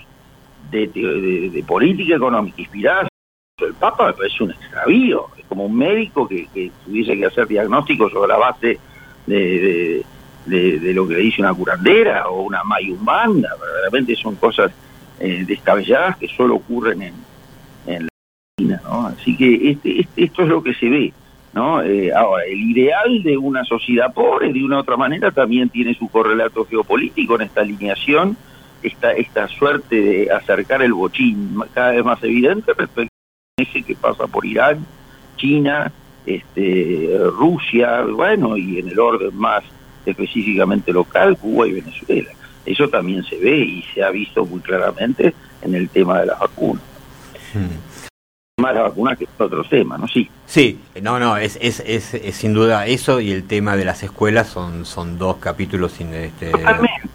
de, 0.71 1.63
política 1.67 2.15
económica 2.15 2.61
inspiradas 2.61 3.07
el 3.59 3.73
Papa 3.73 4.07
me 4.07 4.13
parece 4.13 4.43
un 4.43 4.51
extravío, 4.51 5.29
es 5.35 5.43
como 5.45 5.65
un 5.65 5.75
médico 5.75 6.27
que, 6.27 6.47
tuviese 6.85 7.17
que 7.17 7.25
hacer 7.25 7.47
diagnósticos 7.47 8.11
sobre 8.11 8.27
la 8.27 8.37
base 8.37 8.77
de, 9.25 10.05
de, 10.45 10.93
lo 10.93 11.07
que 11.07 11.15
le 11.15 11.21
dice 11.21 11.41
una 11.41 11.55
curandera 11.55 12.29
o 12.29 12.43
una 12.43 12.63
mayumbanda, 12.63 13.49
verdaderamente 13.59 14.15
son 14.15 14.35
cosas 14.35 14.71
eh, 15.19 15.43
descabelladas 15.47 16.17
que 16.17 16.27
solo 16.27 16.55
ocurren 16.55 17.01
en, 17.01 18.07
Así 19.27 19.35
que 19.35 19.71
este, 19.71 20.01
este, 20.01 20.23
esto 20.23 20.43
es 20.43 20.47
lo 20.47 20.63
que 20.63 20.73
se 20.73 20.89
ve. 20.89 21.13
¿no? 21.53 21.81
Eh, 21.81 22.13
ahora, 22.13 22.45
el 22.45 22.61
ideal 22.61 23.23
de 23.23 23.37
una 23.37 23.63
sociedad 23.63 24.13
pobre, 24.13 24.53
de 24.53 24.63
una 24.63 24.79
otra 24.79 24.95
manera, 24.95 25.31
también 25.31 25.69
tiene 25.69 25.93
su 25.95 26.07
correlato 26.07 26.65
geopolítico 26.65 27.35
en 27.35 27.41
esta 27.41 27.61
alineación, 27.61 28.37
esta, 28.83 29.11
esta 29.11 29.47
suerte 29.47 29.95
de 29.95 30.31
acercar 30.31 30.81
el 30.81 30.93
bochín 30.93 31.59
cada 31.73 31.91
vez 31.91 32.05
más 32.05 32.23
evidente 32.23 32.73
respecto 32.73 33.13
a 33.57 33.61
ese 33.61 33.81
que 33.81 33.95
pasa 33.95 34.27
por 34.27 34.45
Irán, 34.45 34.85
China, 35.37 35.91
este, 36.25 37.17
Rusia, 37.37 38.01
bueno, 38.03 38.55
y 38.55 38.79
en 38.79 38.89
el 38.89 38.99
orden 38.99 39.35
más 39.35 39.63
específicamente 40.05 40.93
local, 40.93 41.37
Cuba 41.37 41.67
y 41.67 41.73
Venezuela. 41.73 42.29
Eso 42.65 42.87
también 42.87 43.23
se 43.23 43.37
ve 43.37 43.57
y 43.57 43.83
se 43.93 44.03
ha 44.03 44.09
visto 44.09 44.45
muy 44.45 44.59
claramente 44.59 45.33
en 45.61 45.73
el 45.73 45.89
tema 45.89 46.19
de 46.19 46.27
las 46.27 46.39
vacunas. 46.39 46.83
Hmm 47.53 48.07
la 48.73 48.83
vacuna 48.83 49.15
que 49.15 49.27
otro 49.37 49.63
tema, 49.63 49.97
¿no? 49.97 50.07
Sí. 50.07 50.29
Sí, 50.45 50.79
no, 51.01 51.19
no, 51.19 51.37
es, 51.37 51.57
es, 51.61 51.79
es, 51.79 52.35
sin 52.35 52.53
duda 52.53 52.85
eso 52.87 53.19
y 53.19 53.31
el 53.31 53.45
tema 53.45 53.75
de 53.75 53.85
las 53.85 54.03
escuelas 54.03 54.47
son, 54.47 54.85
son 54.85 55.17
dos 55.17 55.37
capítulos 55.37 55.99
este, 55.99 56.51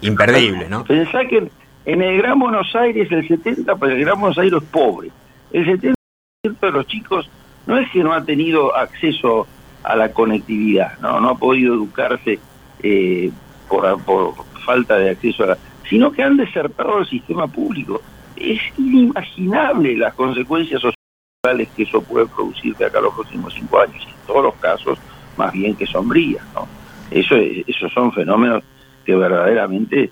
imperdibles, 0.01 0.69
¿no? 0.69 0.83
Pensá 0.83 1.25
que 1.25 1.49
en 1.85 2.01
el 2.01 2.17
Gran 2.17 2.39
Buenos 2.39 2.73
Aires 2.75 3.11
el 3.11 3.27
70, 3.27 3.75
pues 3.75 3.91
el 3.91 3.99
Gran 4.01 4.19
Buenos 4.19 4.37
Aires 4.37 4.61
es 4.61 4.69
pobre. 4.69 5.09
El 5.51 5.65
70% 5.65 5.95
de 6.61 6.71
los 6.71 6.87
chicos 6.87 7.29
no 7.65 7.77
es 7.77 7.89
que 7.91 8.03
no 8.03 8.13
ha 8.13 8.23
tenido 8.23 8.75
acceso 8.75 9.47
a 9.83 9.95
la 9.95 10.13
conectividad, 10.13 10.97
no, 10.99 11.19
no 11.19 11.29
ha 11.29 11.35
podido 11.35 11.73
educarse 11.73 12.39
eh, 12.81 13.31
por, 13.67 14.01
por 14.03 14.33
falta 14.65 14.97
de 14.97 15.11
acceso 15.11 15.43
a 15.43 15.47
la... 15.47 15.57
sino 15.89 16.11
que 16.11 16.23
han 16.23 16.37
desertado 16.37 16.99
el 16.99 17.07
sistema 17.07 17.47
público. 17.47 18.01
Es 18.35 18.61
inimaginable 18.77 19.97
las 19.97 20.13
consecuencias 20.13 20.81
sociales 20.81 21.02
que 21.75 21.83
eso 21.83 22.01
puede 22.01 22.25
producir 22.27 22.73
de 22.77 22.85
acá 22.85 22.99
a 22.99 23.01
los 23.01 23.13
próximos 23.13 23.53
cinco 23.53 23.77
años, 23.77 24.01
en 24.07 24.25
todos 24.25 24.45
los 24.45 24.55
casos 24.55 24.97
más 25.35 25.51
bien 25.51 25.75
que 25.75 25.85
sombrías, 25.85 26.41
¿no? 26.53 26.65
Eso, 27.11 27.35
esos 27.35 27.91
son 27.91 28.13
fenómenos 28.13 28.63
que 29.05 29.13
verdaderamente 29.13 30.09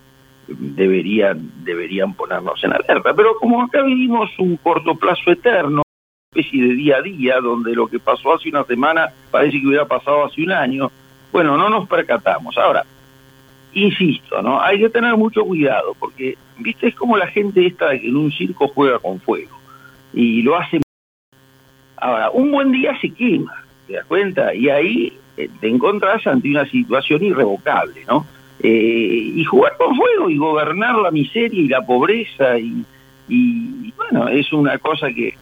deberían, 0.49 1.49
deberían 1.63 2.13
ponernos 2.15 2.61
en 2.65 2.73
alerta. 2.73 3.13
Pero 3.13 3.35
como 3.39 3.63
acá 3.63 3.81
vivimos 3.81 4.29
un 4.39 4.57
corto 4.57 4.93
plazo 4.95 5.31
eterno, 5.31 5.83
una 5.85 6.41
especie 6.41 6.67
de 6.67 6.73
día 6.73 6.97
a 6.97 7.01
día, 7.01 7.39
donde 7.39 7.75
lo 7.75 7.87
que 7.87 7.99
pasó 7.99 8.33
hace 8.33 8.49
una 8.49 8.65
semana 8.65 9.07
parece 9.31 9.61
que 9.61 9.67
hubiera 9.67 9.85
pasado 9.85 10.25
hace 10.25 10.43
un 10.43 10.51
año, 10.51 10.91
bueno, 11.31 11.55
no 11.55 11.69
nos 11.69 11.87
percatamos. 11.87 12.57
Ahora, 12.57 12.83
insisto, 13.71 14.41
¿no? 14.41 14.59
Hay 14.59 14.79
que 14.79 14.89
tener 14.89 15.15
mucho 15.15 15.45
cuidado, 15.45 15.95
porque, 15.97 16.37
viste, 16.57 16.89
es 16.89 16.95
como 16.95 17.15
la 17.15 17.27
gente 17.27 17.65
esta 17.65 17.97
que 17.97 18.09
en 18.09 18.17
un 18.17 18.33
circo 18.33 18.67
juega 18.67 18.99
con 18.99 19.21
fuego, 19.21 19.57
y 20.13 20.41
lo 20.41 20.57
hace 20.57 20.81
Ahora, 22.01 22.31
un 22.31 22.51
buen 22.51 22.71
día 22.71 22.97
se 22.99 23.11
quema, 23.11 23.63
¿te 23.85 23.93
das 23.93 24.05
cuenta? 24.05 24.55
Y 24.55 24.69
ahí 24.69 25.13
eh, 25.37 25.47
te 25.59 25.69
encontrás 25.69 26.25
ante 26.25 26.49
una 26.49 26.65
situación 26.65 27.23
irrevocable, 27.23 28.03
¿no? 28.07 28.25
Eh, 28.59 29.31
y 29.35 29.43
jugar 29.43 29.77
con 29.77 29.95
fuego 29.95 30.29
y 30.29 30.37
gobernar 30.37 30.95
la 30.95 31.11
miseria 31.11 31.61
y 31.61 31.67
la 31.67 31.85
pobreza 31.85 32.57
y, 32.57 32.83
y, 33.29 33.91
bueno, 33.95 34.27
es 34.27 34.51
una 34.51 34.79
cosa 34.79 35.11
que 35.11 35.35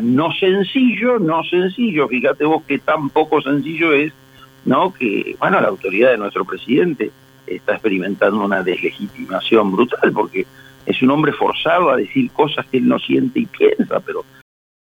no 0.00 0.32
sencillo, 0.32 1.18
no 1.18 1.44
sencillo, 1.44 2.08
fíjate 2.08 2.44
vos 2.46 2.62
que 2.64 2.78
tan 2.78 3.10
poco 3.10 3.42
sencillo 3.42 3.92
es, 3.92 4.14
¿no? 4.64 4.94
Que, 4.94 5.36
bueno, 5.38 5.60
la 5.60 5.68
autoridad 5.68 6.12
de 6.12 6.18
nuestro 6.18 6.46
presidente 6.46 7.10
está 7.46 7.74
experimentando 7.74 8.42
una 8.42 8.62
deslegitimación 8.62 9.72
brutal 9.72 10.10
porque 10.12 10.46
es 10.86 11.02
un 11.02 11.10
hombre 11.10 11.32
forzado 11.32 11.90
a 11.90 11.96
decir 11.96 12.30
cosas 12.30 12.64
que 12.66 12.78
él 12.78 12.88
no 12.88 12.98
siente 12.98 13.40
y 13.40 13.46
piensa, 13.46 14.00
pero 14.00 14.24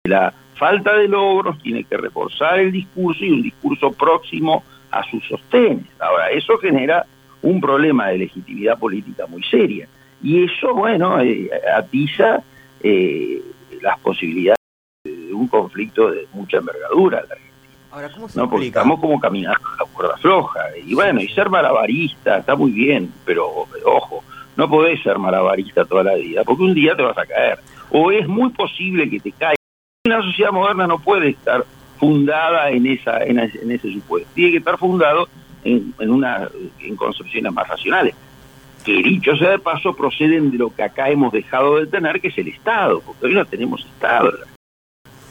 la 0.04 0.35
falta 0.54 0.94
de 0.96 1.08
logros 1.08 1.58
tiene 1.58 1.84
que 1.84 1.96
reforzar 1.96 2.58
el 2.58 2.73
discurso 2.73 3.25
y 3.25 3.30
un 3.30 3.42
discurso 3.42 3.92
próximo 3.92 4.64
a 4.90 5.02
sus 5.04 5.25
sostenes. 5.26 5.87
Ahora, 5.99 6.30
eso 6.30 6.56
genera 6.58 7.04
un 7.42 7.61
problema 7.61 8.08
de 8.08 8.18
legitimidad 8.18 8.78
política 8.78 9.26
muy 9.26 9.42
seria. 9.42 9.88
Y 10.23 10.44
eso, 10.44 10.75
bueno, 10.75 11.20
eh, 11.20 11.50
atiza 11.76 12.42
eh, 12.82 13.42
las 13.82 13.99
posibilidades 13.99 14.58
de 15.04 15.34
un 15.34 15.49
conflicto 15.49 16.11
de 16.11 16.26
mucha 16.32 16.58
envergadura 16.58 17.20
en 17.20 17.28
la 17.28 17.34
Argentina. 17.34 17.54
Ahora, 17.90 18.08
¿cómo 18.11 18.28
se 18.28 18.38
¿no? 18.38 18.49
Porque 18.49 18.66
estamos 18.68 19.00
como 19.00 19.20
caminando 19.20 19.61
a 19.68 19.84
la 19.84 19.92
cuerda 19.92 20.16
floja. 20.16 20.61
Y 20.84 20.94
bueno, 20.94 21.20
y 21.20 21.28
ser 21.28 21.50
malabarista 21.50 22.38
está 22.38 22.56
muy 22.56 22.73
bien, 22.73 23.12
pero 23.25 23.66
ojo, 23.84 24.25
no 24.56 24.68
podés 24.68 25.02
ser 25.02 25.18
malabarista 25.18 25.84
toda 25.84 26.04
la 26.04 26.14
vida, 26.14 26.42
porque 26.44 26.62
un 26.62 26.75
día 26.75 26.96
te 26.96 27.02
vas 27.02 27.18
a 27.18 27.26
caer. 27.26 27.58
O 27.90 28.11
es 28.11 28.26
muy 28.26 28.50
posible 28.50 29.08
que 29.11 29.20
te 29.20 29.32
caigas 29.32 29.63
una 30.14 30.25
sociedad 30.25 30.52
moderna 30.52 30.87
no 30.87 30.99
puede 30.99 31.30
estar 31.30 31.64
fundada 31.99 32.71
en 32.71 32.87
esa 32.87 33.23
en, 33.25 33.38
ese 33.38 33.92
supuesto. 33.92 34.28
Tiene 34.35 34.52
que 34.52 34.59
estar 34.59 34.78
fundado 34.78 35.28
en, 35.64 35.94
en, 35.99 36.11
una 36.11 36.49
en 36.80 36.97
concepciones 36.97 37.52
más 37.52 37.68
racionales. 37.68 38.14
Que 38.85 39.02
dicho 39.02 39.35
sea 39.37 39.50
de 39.50 39.59
paso, 39.59 39.94
proceden 39.94 40.50
de 40.50 40.59
lo 40.59 40.75
que 40.75 40.83
acá 40.83 41.09
hemos 41.09 41.33
dejado 41.33 41.76
de 41.76 41.87
tener, 41.87 42.21
que 42.21 42.28
es 42.28 42.38
el 42.38 42.49
Estado, 42.49 43.00
porque 43.00 43.26
hoy 43.26 43.35
no 43.35 43.44
tenemos 43.47 43.80
Estado. 43.85 44.33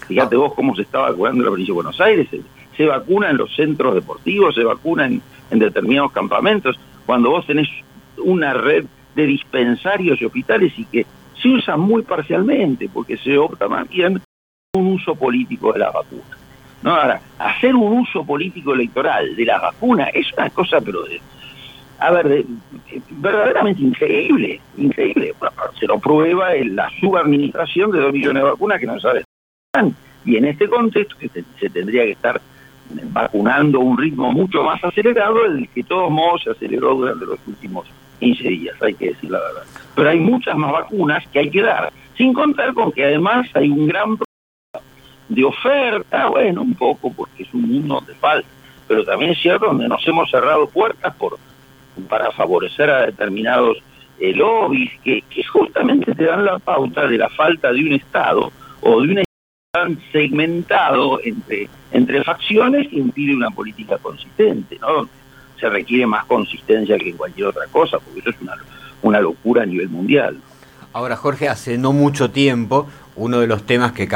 Fíjate 0.08 0.36
vos 0.36 0.54
cómo 0.56 0.76
se 0.76 0.82
está 0.82 1.00
vacunando 1.00 1.44
la 1.44 1.50
provincia 1.50 1.72
de 1.72 1.76
Buenos 1.76 2.02
Aires, 2.02 2.28
se, 2.76 2.86
vacuna 2.86 3.30
en 3.30 3.38
los 3.38 3.56
centros 3.56 3.94
deportivos, 3.94 4.56
se 4.56 4.64
vacuna 4.64 5.06
en, 5.06 5.22
en 5.52 5.60
determinados 5.60 6.12
campamentos, 6.12 6.80
cuando 7.06 7.30
vos 7.30 7.46
tenés 7.46 7.70
una 8.18 8.54
red 8.54 8.86
de 9.16 9.26
dispensarios 9.28 10.20
y 10.20 10.26
hospitales 10.26 10.74
y 10.78 10.86
que 10.86 11.06
se 11.40 11.50
usan 11.50 11.80
muy 11.80 12.02
parcialmente, 12.02 12.90
porque 12.92 13.18
se 13.18 13.38
opta 13.38 13.68
más 13.68 13.88
bien 13.88 14.20
un 14.76 14.88
uso 14.88 15.14
político 15.14 15.72
de 15.72 15.78
la 15.78 15.92
vacuna. 15.92 16.36
¿no? 16.82 16.96
Ahora, 16.96 17.22
hacer 17.38 17.76
un 17.76 18.00
uso 18.00 18.26
político 18.26 18.74
electoral 18.74 19.36
de 19.36 19.46
la 19.46 19.60
vacuna 19.60 20.06
es 20.06 20.34
una 20.36 20.50
cosa, 20.50 20.82
pero 20.82 21.04
de, 21.04 21.22
a 22.00 22.10
ver, 22.10 22.44
verdaderamente 23.12 23.84
increíble, 23.84 24.60
increíble. 24.78 25.36
se 25.80 25.86
lo 25.86 26.00
prueba 26.00 26.56
en 26.56 26.76
la 26.76 26.90
subadministración 27.00 27.92
de 27.92 28.00
dos 28.00 28.14
millones 28.14 28.42
de 28.42 28.50
vacunas 28.50 28.80
que 28.80 28.88
no 28.88 29.00
sabe. 29.00 29.24
Y 30.26 30.38
en 30.38 30.46
este 30.46 30.68
contexto 30.68 31.18
que 31.20 31.30
se, 31.30 31.70
tendría 31.70 32.06
que 32.06 32.14
estar 32.14 32.42
vacunando 33.12 33.78
a 33.78 33.84
un 33.84 33.96
ritmo 33.96 34.32
mucho 34.32 34.64
más 34.64 34.84
acelerado, 34.84 35.46
el 35.46 35.70
que 35.70 35.84
de 35.84 35.88
todos 35.88 36.10
modos 36.10 36.42
se 36.46 36.50
aceleró 36.50 36.96
durante 36.96 37.28
los 37.28 37.38
últimos 37.46 37.86
15 38.20 38.50
días, 38.50 38.82
hay 38.82 38.96
que 38.96 39.10
decir 39.10 39.30
la 39.30 39.40
verdad. 39.40 39.64
Pero 39.94 40.10
hay 40.10 40.20
muchas 40.20 40.58
más 40.58 40.72
vacunas 40.72 41.24
que 41.28 41.38
hay 41.38 41.52
que 41.52 41.62
dar, 41.62 41.94
sin 42.18 42.34
contar 42.34 42.74
con 42.74 42.92
que 42.92 43.06
además 43.06 43.48
hay 43.54 43.70
un 43.70 43.86
gran 43.86 44.18
de 45.34 45.44
oferta, 45.44 46.28
bueno, 46.28 46.62
un 46.62 46.76
poco 46.76 47.12
porque 47.12 47.44
es 47.44 47.54
un 47.54 47.64
mundo 47.64 47.96
donde 47.96 48.14
falta, 48.16 48.48
pero 48.88 49.04
también 49.04 49.32
es 49.32 49.40
cierto 49.40 49.68
donde 49.68 49.88
nos 49.88 50.06
hemos 50.08 50.30
cerrado 50.30 50.68
puertas 50.68 51.14
por 51.16 51.38
para 52.10 52.32
favorecer 52.32 52.90
a 52.90 53.06
determinados 53.06 53.78
eh, 54.20 54.34
lobbies 54.34 54.92
que, 55.04 55.24
justamente 55.52 56.14
te 56.16 56.26
dan 56.26 56.46
la 56.46 56.60
pauta 56.60 57.08
de 57.08 57.18
la 57.18 57.30
falta 57.30 57.72
de 57.72 57.82
un 57.82 57.94
Estado 57.94 58.52
o 58.82 59.02
de 59.02 59.08
un 59.14 59.24
tan 59.72 60.00
segmentado 60.12 61.20
entre, 61.24 61.68
entre 61.92 62.24
facciones 62.24 62.88
que 62.90 62.98
impide 62.98 63.36
una 63.36 63.50
política 63.50 63.98
consistente, 63.98 64.78
¿no? 64.80 65.10
Se 65.60 65.68
requiere 65.68 66.06
más 66.06 66.26
consistencia 66.26 66.98
que 66.98 67.14
cualquier 67.14 67.48
otra 67.48 67.66
cosa, 67.72 67.98
porque 68.00 68.20
eso 68.20 68.30
es 68.30 68.42
una, 68.42 68.54
una 69.02 69.20
locura 69.20 69.64
a 69.64 69.66
nivel 69.66 69.90
mundial. 69.90 70.38
Ahora, 70.94 71.16
Jorge, 71.16 71.50
hace 71.50 71.80
no 71.80 71.92
mucho 71.92 72.30
tiempo, 72.30 72.88
uno 73.16 73.40
de 73.40 73.48
los 73.48 73.64
temas 73.64 73.94
que 73.94 74.08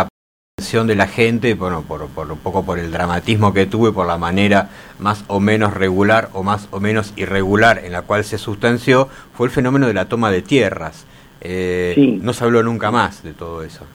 de 0.85 0.95
la 0.95 1.07
gente, 1.07 1.53
bueno, 1.53 1.83
por, 1.87 2.07
por, 2.09 2.29
un 2.29 2.39
poco 2.39 2.65
por 2.65 2.77
el 2.77 2.91
dramatismo 2.91 3.53
que 3.53 3.65
tuve, 3.65 3.93
por 3.93 4.05
la 4.05 4.17
manera 4.17 4.69
más 4.99 5.23
o 5.27 5.39
menos 5.39 5.73
regular 5.73 6.29
o 6.33 6.43
más 6.43 6.67
o 6.71 6.81
menos 6.81 7.13
irregular 7.15 7.79
en 7.85 7.93
la 7.93 8.01
cual 8.01 8.25
se 8.25 8.37
sustanció, 8.37 9.07
fue 9.33 9.47
el 9.47 9.53
fenómeno 9.53 9.87
de 9.87 9.93
la 9.93 10.09
toma 10.09 10.29
de 10.29 10.41
tierras. 10.41 11.07
Eh, 11.39 12.19
no 12.21 12.33
se 12.33 12.43
habló 12.43 12.63
nunca 12.63 12.91
más 12.91 13.23
de 13.23 13.33
todo 13.33 13.63
eso. 13.63 13.85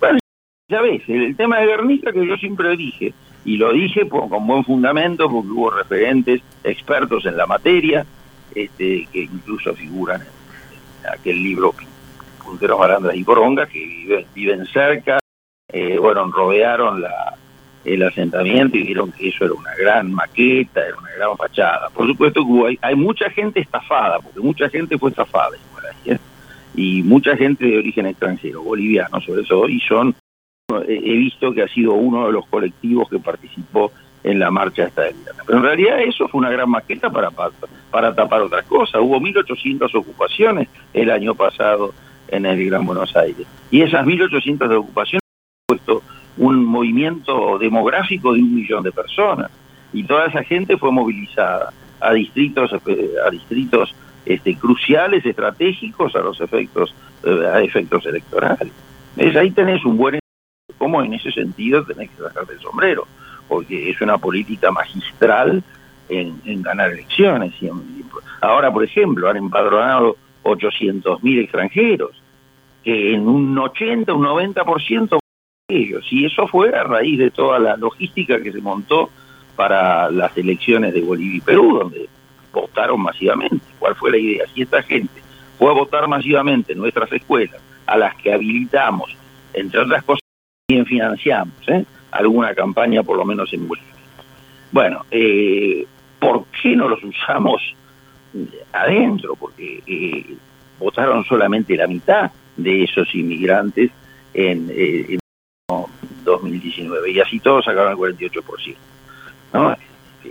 Bueno, 0.00 0.18
ya 0.68 0.80
ves, 0.80 1.02
el, 1.06 1.36
tema 1.36 1.60
de 1.60 1.66
Guernica 1.66 2.12
que 2.12 2.26
yo 2.26 2.36
siempre 2.36 2.76
dije, 2.76 3.14
y 3.44 3.56
lo 3.56 3.72
dije 3.72 4.08
con 4.08 4.46
buen 4.46 4.64
fundamento 4.64 5.30
porque 5.30 5.48
hubo 5.48 5.70
referentes 5.70 6.42
expertos 6.64 7.24
en 7.24 7.36
la 7.36 7.46
materia, 7.46 8.04
este, 8.54 9.06
que 9.12 9.20
incluso 9.20 9.72
figuran 9.74 10.22
en, 10.22 11.10
aquel 11.12 11.36
libro 11.42 11.72
Punteros, 12.44 12.78
Barandras 12.78 13.14
y 13.14 13.22
Coronga, 13.22 13.66
que 13.66 13.78
viven, 13.78 14.26
viven 14.34 14.66
cerca 14.66 15.18
eh, 15.70 15.98
bueno, 15.98 16.30
rodearon 16.30 17.02
la, 17.02 17.36
el 17.84 18.02
asentamiento 18.02 18.76
y 18.76 18.84
vieron 18.84 19.12
que 19.12 19.28
eso 19.28 19.44
era 19.44 19.54
una 19.54 19.74
gran 19.74 20.12
maqueta, 20.12 20.80
era 20.86 20.96
una 20.96 21.10
gran 21.12 21.36
fachada. 21.36 21.88
Por 21.90 22.06
supuesto 22.06 22.42
que 22.44 22.78
hay, 22.80 22.94
mucha 22.94 23.30
gente 23.30 23.60
estafada, 23.60 24.18
porque 24.20 24.40
mucha 24.40 24.68
gente 24.68 24.98
fue 24.98 25.10
estafada 25.10 25.56
¿eh? 26.06 26.18
y 26.74 27.02
mucha 27.02 27.36
gente 27.36 27.66
de 27.66 27.78
origen 27.78 28.06
extranjero, 28.06 28.62
boliviano 28.62 29.20
sobre 29.20 29.42
todo, 29.42 29.68
y 29.68 29.80
son, 29.80 30.14
he 30.86 31.16
visto 31.16 31.52
que 31.52 31.62
ha 31.62 31.68
sido 31.68 31.94
uno 31.94 32.26
de 32.26 32.32
los 32.32 32.46
colectivos 32.46 33.08
que 33.08 33.18
participó 33.18 33.92
en 34.24 34.38
la 34.38 34.50
marcha 34.50 34.84
esta 34.84 35.02
de 35.02 35.14
Pero 35.46 35.58
en 35.58 35.64
realidad 35.64 36.00
eso 36.00 36.28
fue 36.28 36.40
una 36.40 36.50
gran 36.50 36.68
maqueta 36.68 37.08
para, 37.08 37.30
para 37.30 38.14
tapar 38.14 38.42
otras 38.42 38.66
cosas. 38.66 39.00
Hubo 39.00 39.18
1.800 39.20 39.94
ocupaciones 39.94 40.68
el 40.92 41.10
año 41.10 41.34
pasado 41.34 41.94
en 42.26 42.44
el 42.44 42.66
Gran 42.66 42.84
Buenos 42.84 43.16
Aires. 43.16 43.46
Y 43.70 43.82
esas 43.82 44.04
1.800 44.04 44.74
ocupaciones 44.76 45.27
un 46.58 46.66
movimiento 46.66 47.58
demográfico 47.58 48.32
de 48.32 48.40
un 48.40 48.54
millón 48.54 48.82
de 48.82 48.92
personas. 48.92 49.50
Y 49.92 50.04
toda 50.04 50.26
esa 50.26 50.42
gente 50.44 50.76
fue 50.76 50.92
movilizada 50.92 51.72
a 52.00 52.12
distritos 52.12 52.70
eh, 52.86 53.10
a 53.24 53.30
distritos 53.30 53.94
este, 54.24 54.54
cruciales 54.56 55.24
estratégicos 55.24 56.14
a 56.14 56.20
los 56.20 56.40
efectos 56.40 56.94
eh, 57.24 57.46
a 57.52 57.60
efectos 57.60 58.04
electorales. 58.06 58.72
Es 59.16 59.34
ahí 59.36 59.50
tenés 59.50 59.84
un 59.84 59.96
buen 59.96 60.20
como 60.76 61.02
en 61.02 61.14
ese 61.14 61.32
sentido 61.32 61.84
tenés 61.84 62.10
que 62.10 62.22
sacar 62.22 62.46
del 62.46 62.60
sombrero 62.60 63.06
porque 63.48 63.90
es 63.90 64.00
una 64.00 64.18
política 64.18 64.70
magistral 64.70 65.62
en, 66.10 66.62
ganar 66.62 66.92
elecciones. 66.92 67.54
Ahora 68.40 68.72
por 68.72 68.84
ejemplo 68.84 69.28
han 69.28 69.38
empadronado 69.38 70.16
800 70.42 71.22
mil 71.22 71.38
extranjeros 71.40 72.22
que 72.84 73.14
en 73.14 73.26
un 73.26 73.58
80 73.58 74.12
un 74.14 74.24
90% 74.24 75.18
ellos. 75.68 76.06
Y 76.10 76.24
eso 76.24 76.48
fue 76.48 76.70
a 76.74 76.82
raíz 76.82 77.18
de 77.18 77.30
toda 77.30 77.58
la 77.58 77.76
logística 77.76 78.40
que 78.40 78.52
se 78.52 78.60
montó 78.60 79.10
para 79.54 80.10
las 80.10 80.36
elecciones 80.36 80.94
de 80.94 81.02
Bolivia 81.02 81.36
y 81.36 81.40
Perú, 81.40 81.78
donde 81.78 82.08
votaron 82.52 83.02
masivamente. 83.02 83.60
¿Cuál 83.78 83.94
fue 83.94 84.10
la 84.10 84.16
idea? 84.16 84.44
Si 84.54 84.62
esta 84.62 84.82
gente 84.82 85.20
fue 85.58 85.68
a 85.70 85.74
votar 85.74 86.08
masivamente 86.08 86.72
en 86.72 86.78
nuestras 86.78 87.12
escuelas, 87.12 87.60
a 87.86 87.98
las 87.98 88.16
que 88.16 88.32
habilitamos, 88.32 89.14
entre 89.52 89.80
otras 89.80 90.02
cosas, 90.04 90.22
bien 90.68 90.86
financiamos, 90.86 91.56
¿eh? 91.68 91.84
alguna 92.10 92.54
campaña 92.54 93.02
por 93.02 93.18
lo 93.18 93.24
menos 93.24 93.52
en 93.52 93.68
Bolivia. 93.68 93.92
Bueno, 94.72 95.04
eh, 95.10 95.86
¿por 96.18 96.46
qué 96.62 96.76
no 96.76 96.88
los 96.88 97.02
usamos 97.04 97.62
adentro? 98.72 99.36
Porque 99.36 99.82
eh, 99.86 100.36
votaron 100.78 101.24
solamente 101.24 101.76
la 101.76 101.86
mitad 101.86 102.30
de 102.56 102.84
esos 102.84 103.14
inmigrantes 103.14 103.90
en, 104.34 104.70
eh, 104.70 105.06
en 105.08 105.18
2019 106.24 107.10
y 107.10 107.20
así 107.20 107.40
todos 107.40 107.64
sacaron 107.64 107.92
el 107.92 107.98
48%. 107.98 108.76
¿no? 109.52 109.76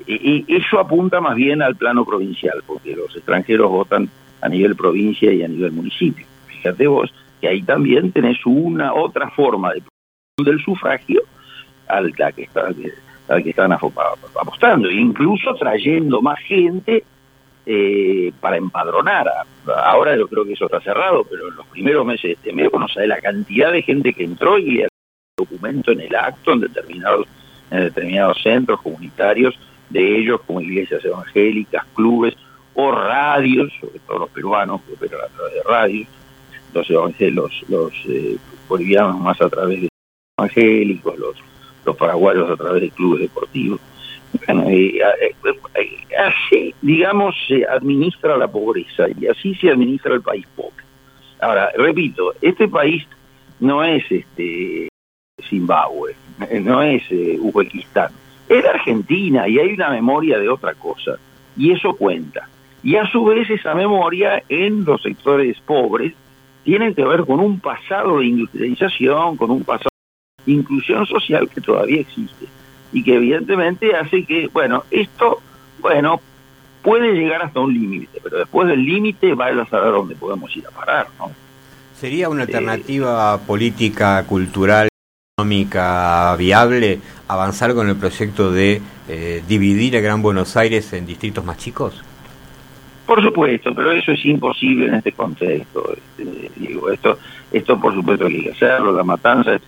Y, 0.06 0.46
eso 0.48 0.80
apunta 0.80 1.22
más 1.22 1.36
bien 1.36 1.62
al 1.62 1.76
plano 1.76 2.06
provincial, 2.06 2.64
porque 2.66 2.96
los 2.96 3.16
extranjeros 3.16 3.70
votan 3.70 4.10
a 4.42 4.50
nivel 4.50 4.76
provincia 4.76 5.32
y 5.32 5.44
a 5.44 5.48
nivel 5.48 5.72
municipio. 5.72 6.26
Fíjate 6.48 6.88
vos 6.88 7.14
que 7.42 7.48
ahí 7.48 7.62
también 7.62 8.12
tenés 8.12 8.44
una 8.46 8.94
otra 8.94 9.30
forma 9.30 9.74
de 9.74 9.84
del 10.44 10.60
sufragio 10.64 11.22
al 11.88 12.14
que, 12.14 12.44
está, 12.44 12.70
están 13.38 13.72
apostando, 13.72 14.92
incluso 14.92 15.56
trayendo 15.56 16.22
más 16.22 16.40
gente 16.42 17.04
eh, 17.66 18.32
para 18.40 18.58
empadronar. 18.58 19.28
Ahora 19.84 20.16
yo 20.16 20.28
creo 20.28 20.46
que 20.46 20.54
eso 20.54 20.66
está 20.66 20.80
cerrado, 20.82 21.26
pero 21.30 21.50
en 21.50 21.56
los 21.56 21.66
primeros 21.68 22.06
meses 22.06 22.24
de 22.24 22.32
este 22.34 22.54
mes, 22.54 22.70
bueno, 22.70 22.88
sabe 22.88 23.08
la 23.08 23.20
cantidad 23.20 23.72
de 23.72 23.82
gente 23.82 24.14
que 24.14 24.26
entró 24.26 24.60
y 24.60 24.84
documento 25.38 25.92
en 25.92 26.02
el 26.02 26.16
acto 26.16 26.54
en 26.54 26.62
determinados, 26.62 27.28
en 27.70 27.82
determinados 27.82 28.42
centros 28.42 28.82
comunitarios, 28.82 29.54
de 29.90 30.18
ellos 30.18 30.42
como 30.48 30.62
iglesias 30.62 31.06
evangélicas, 31.06 31.86
clubes 31.94 32.36
o 32.74 32.92
radios, 32.92 33.72
sobre 33.80 34.00
todo 34.00 34.20
los 34.20 34.30
peruanos 34.32 34.82
que 34.82 34.94
operan 34.94 35.22
a 35.22 35.28
través 35.28 35.54
de 35.54 35.64
radios, 35.64 36.08
entonces 36.68 37.34
los, 37.34 37.64
los 37.70 37.94
eh, 38.10 38.38
bolivianos 38.68 39.20
más 39.20 39.40
a 39.40 39.48
través 39.48 39.82
de 39.82 39.90
evangélicos, 40.40 41.18
los, 41.20 41.36
los 41.86 41.96
paraguayos 41.96 42.50
a 42.50 42.56
través 42.58 42.82
de 42.82 42.90
clubes 42.90 43.22
deportivos. 43.22 43.80
Eh, 44.48 45.00
eh, 45.00 45.98
así, 46.18 46.74
digamos, 46.82 47.36
se 47.48 47.66
administra 47.66 48.38
la 48.38 48.48
pobreza 48.48 49.06
y 49.20 49.28
así 49.28 49.54
se 49.56 49.70
administra 49.70 50.16
el 50.16 50.22
país 50.22 50.46
pobre. 50.56 50.84
Ahora, 51.40 51.72
repito, 51.78 52.34
este 52.42 52.68
país 52.68 53.06
no 53.60 53.84
es 53.84 54.04
este 54.12 54.90
Zimbabue, 55.50 56.16
no 56.62 56.82
es 56.82 57.04
eh, 57.10 57.38
Uzbekistán, 57.40 58.12
es 58.50 58.66
Argentina 58.66 59.48
y 59.48 59.60
hay 59.60 59.74
una 59.74 59.90
memoria 59.90 60.40
de 60.40 60.50
otra 60.50 60.74
cosa 60.74 61.18
y 61.56 61.72
eso 61.72 61.96
cuenta. 61.96 62.48
Y 62.84 62.96
a 62.96 63.06
su 63.08 63.26
vez 63.26 63.50
esa 63.50 63.74
memoria 63.74 64.44
en 64.50 64.86
los 64.86 65.02
sectores 65.02 65.60
pobres 65.62 66.14
tiene 66.64 66.94
que 66.94 67.04
ver 67.04 67.26
con 67.26 67.40
un 67.40 67.60
pasado 67.60 68.20
de 68.20 68.28
industrialización, 68.28 69.38
con 69.38 69.52
un 69.52 69.64
pasado 69.64 69.90
de 70.46 70.52
inclusión 70.52 71.06
social 71.06 71.50
que 71.50 71.62
todavía 71.62 72.02
existe 72.02 72.46
y 72.94 73.04
que 73.04 73.16
evidentemente 73.16 73.96
hace 73.96 74.24
que, 74.24 74.48
bueno, 74.48 74.84
esto, 74.92 75.42
bueno, 75.80 76.22
puede 76.82 77.14
llegar 77.14 77.42
hasta 77.42 77.60
un 77.60 77.74
límite, 77.74 78.20
pero 78.24 78.38
después 78.38 78.68
del 78.68 78.84
límite 78.86 79.34
va 79.34 79.48
a 79.48 79.66
saber 79.66 79.92
dónde 79.92 80.16
podemos 80.16 80.56
ir 80.56 80.66
a 80.68 80.72
parar, 80.72 81.08
¿no? 81.20 81.32
¿Sería 82.00 82.30
una 82.30 82.44
alternativa 82.44 83.40
política, 83.40 84.24
cultural 84.28 84.88
económica 85.40 86.36
viable 86.36 87.00
avanzar 87.28 87.76
con 87.76 87.88
el 87.88 87.96
proyecto 87.96 88.52
de 88.52 88.82
eh, 89.08 89.44
dividir 89.48 89.96
a 89.96 90.00
Gran 90.00 90.24
Buenos 90.24 90.58
Aires 90.58 90.92
en 90.94 91.06
distritos 91.06 91.46
más 91.46 91.58
chicos? 91.58 92.04
Por 93.06 93.22
supuesto, 93.22 93.72
pero 93.76 93.92
eso 93.92 94.14
es 94.14 94.26
imposible 94.26 94.88
en 94.88 94.96
este 94.96 95.12
contexto. 95.12 95.94
Este, 95.94 96.50
digo, 96.56 96.90
esto, 96.90 97.20
esto 97.52 97.80
por 97.80 97.94
supuesto 97.94 98.26
hay 98.26 98.46
que 98.46 98.50
hacerlo, 98.50 98.92
la 98.92 99.04
matanza 99.04 99.54
es 99.54 99.62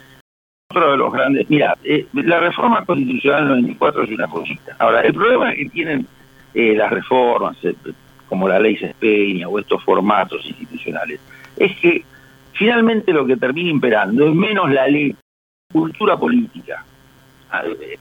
otro 0.71 0.89
de 0.89 0.97
los 0.97 1.13
grandes. 1.13 1.47
Mira, 1.51 1.77
eh, 1.83 2.07
la 2.13 2.39
reforma 2.39 2.83
constitucional 2.83 3.49
del 3.49 3.61
94 3.61 4.03
es 4.05 4.09
una 4.09 4.27
cosita. 4.27 4.75
Ahora, 4.79 5.01
el 5.01 5.13
problema 5.13 5.53
que 5.53 5.69
tienen 5.69 6.07
eh, 6.55 6.73
las 6.75 6.89
reformas, 6.89 7.55
eh, 7.63 7.75
como 8.27 8.49
la 8.49 8.59
ley 8.59 8.75
Sespeña 8.75 9.47
o 9.47 9.59
estos 9.59 9.83
formatos 9.83 10.43
institucionales, 10.47 11.19
es 11.57 11.77
que 11.77 12.03
finalmente 12.53 13.13
lo 13.13 13.27
que 13.27 13.37
termina 13.37 13.69
imperando 13.69 14.27
es 14.27 14.33
menos 14.33 14.71
la 14.71 14.87
ley, 14.87 15.15
cultura 15.71 16.17
política 16.17 16.83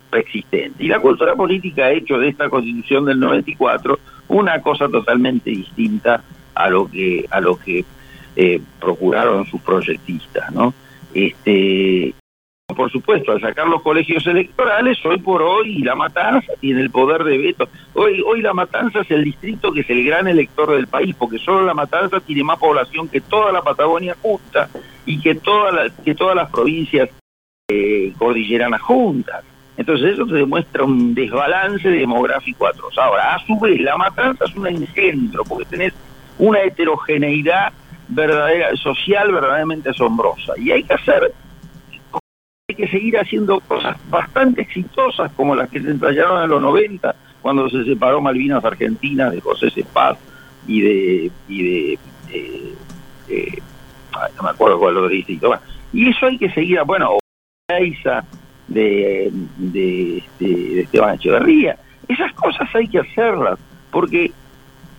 preexistente. 0.09 0.83
Y 0.83 0.89
la 0.89 1.01
cultura 1.01 1.35
política 1.35 1.85
ha 1.85 1.91
hecho 1.91 2.19
de 2.19 2.29
esta 2.29 2.49
constitución 2.49 3.05
del 3.05 3.21
94 3.21 3.99
una 4.29 4.61
cosa 4.63 4.89
totalmente 4.89 5.51
distinta 5.51 6.23
a 6.55 6.71
lo 6.71 6.87
que 6.91 7.27
a 7.31 7.41
lo 7.41 7.59
que 7.59 7.85
eh, 8.37 8.61
procuraron 8.81 9.45
sus 9.47 9.61
proyectistas, 9.61 10.51
¿no? 10.53 10.73
Este, 11.13 12.15
por 12.75 12.91
supuesto, 12.91 13.33
al 13.33 13.41
sacar 13.41 13.69
los 13.69 13.83
colegios 13.83 14.27
electorales, 14.27 14.99
hoy 15.05 15.19
por 15.19 15.43
hoy 15.43 15.79
La 15.79 15.95
Matanza 15.95 16.53
tiene 16.61 16.81
el 16.81 16.91
poder 16.91 17.25
de 17.25 17.37
veto. 17.37 17.69
Hoy, 17.95 18.23
hoy 18.27 18.41
La 18.41 18.55
Matanza 18.55 19.01
es 19.01 19.11
el 19.11 19.25
distrito 19.25 19.73
que 19.73 19.81
es 19.81 19.91
el 19.91 20.05
gran 20.05 20.27
elector 20.27 20.71
del 20.75 20.87
país, 20.87 21.15
porque 21.19 21.39
solo 21.39 21.67
La 21.67 21.75
Matanza 21.75 22.21
tiene 22.21 22.45
más 22.45 22.59
población 22.59 23.09
que 23.09 23.21
toda 23.21 23.53
la 23.53 23.61
Patagonia 23.61 24.17
junta 24.23 24.71
y 25.05 25.21
que, 25.21 25.35
toda 25.35 25.91
que 26.05 26.15
todas 26.15 26.37
las 26.37 26.51
provincias 26.51 27.11
eh, 27.71 28.15
cordilleranas 28.17 28.81
juntas. 28.81 29.45
Entonces 29.77 30.15
eso 30.15 30.27
te 30.27 30.37
demuestra 30.37 30.85
un 30.85 31.15
desbalance 31.15 31.89
demográfico 31.89 32.67
atroz. 32.67 32.97
Ahora, 32.97 33.35
a 33.35 33.39
su 33.47 33.61
vez, 33.61 33.79
La 33.83 33.97
Matanza 33.99 34.47
es 34.47 34.57
un 34.57 34.67
engendro, 34.67 35.45
porque 35.45 35.67
tenés 35.67 35.93
una 36.39 36.63
heterogeneidad 36.63 37.73
verdadera, 38.09 38.75
social 38.77 39.31
verdaderamente 39.31 39.91
asombrosa. 39.91 40.55
Y 40.57 40.71
hay 40.71 40.83
que 40.83 40.95
hacer 40.95 41.31
hay 42.71 42.75
que 42.75 42.89
seguir 42.89 43.19
haciendo 43.19 43.61
cosas 43.61 43.97
bastante 44.09 44.63
exitosas 44.63 45.31
como 45.33 45.55
las 45.55 45.69
que 45.69 45.81
se 45.81 45.91
ensayaron 45.91 46.43
en 46.43 46.51
los 46.51 46.63
90 46.63 47.15
cuando 47.43 47.69
se 47.69 47.85
separó 47.85 48.21
Malvinas 48.21 48.65
Argentina 48.65 49.31
de 49.31 49.41
José 49.41 49.71
Cepaz 49.71 50.19
y 50.67 50.81
de 50.81 51.31
y 51.49 51.63
de, 51.63 51.99
no 54.37 54.43
me 54.43 54.51
acuerdo 54.51 54.79
cuál 54.79 54.99
otro 54.99 55.09
distrito 55.09 55.59
y 55.95 56.11
eso 56.11 56.27
hay 56.27 56.37
que 56.37 56.51
seguir 56.51 56.83
bueno 56.85 57.19
De, 57.69 59.31
de, 59.59 60.23
de 60.39 60.81
Esteban 60.81 61.15
Echeverría 61.15 61.79
esas 62.09 62.33
cosas 62.33 62.69
hay 62.75 62.89
que 62.89 62.99
hacerlas 62.99 63.59
porque 63.91 64.33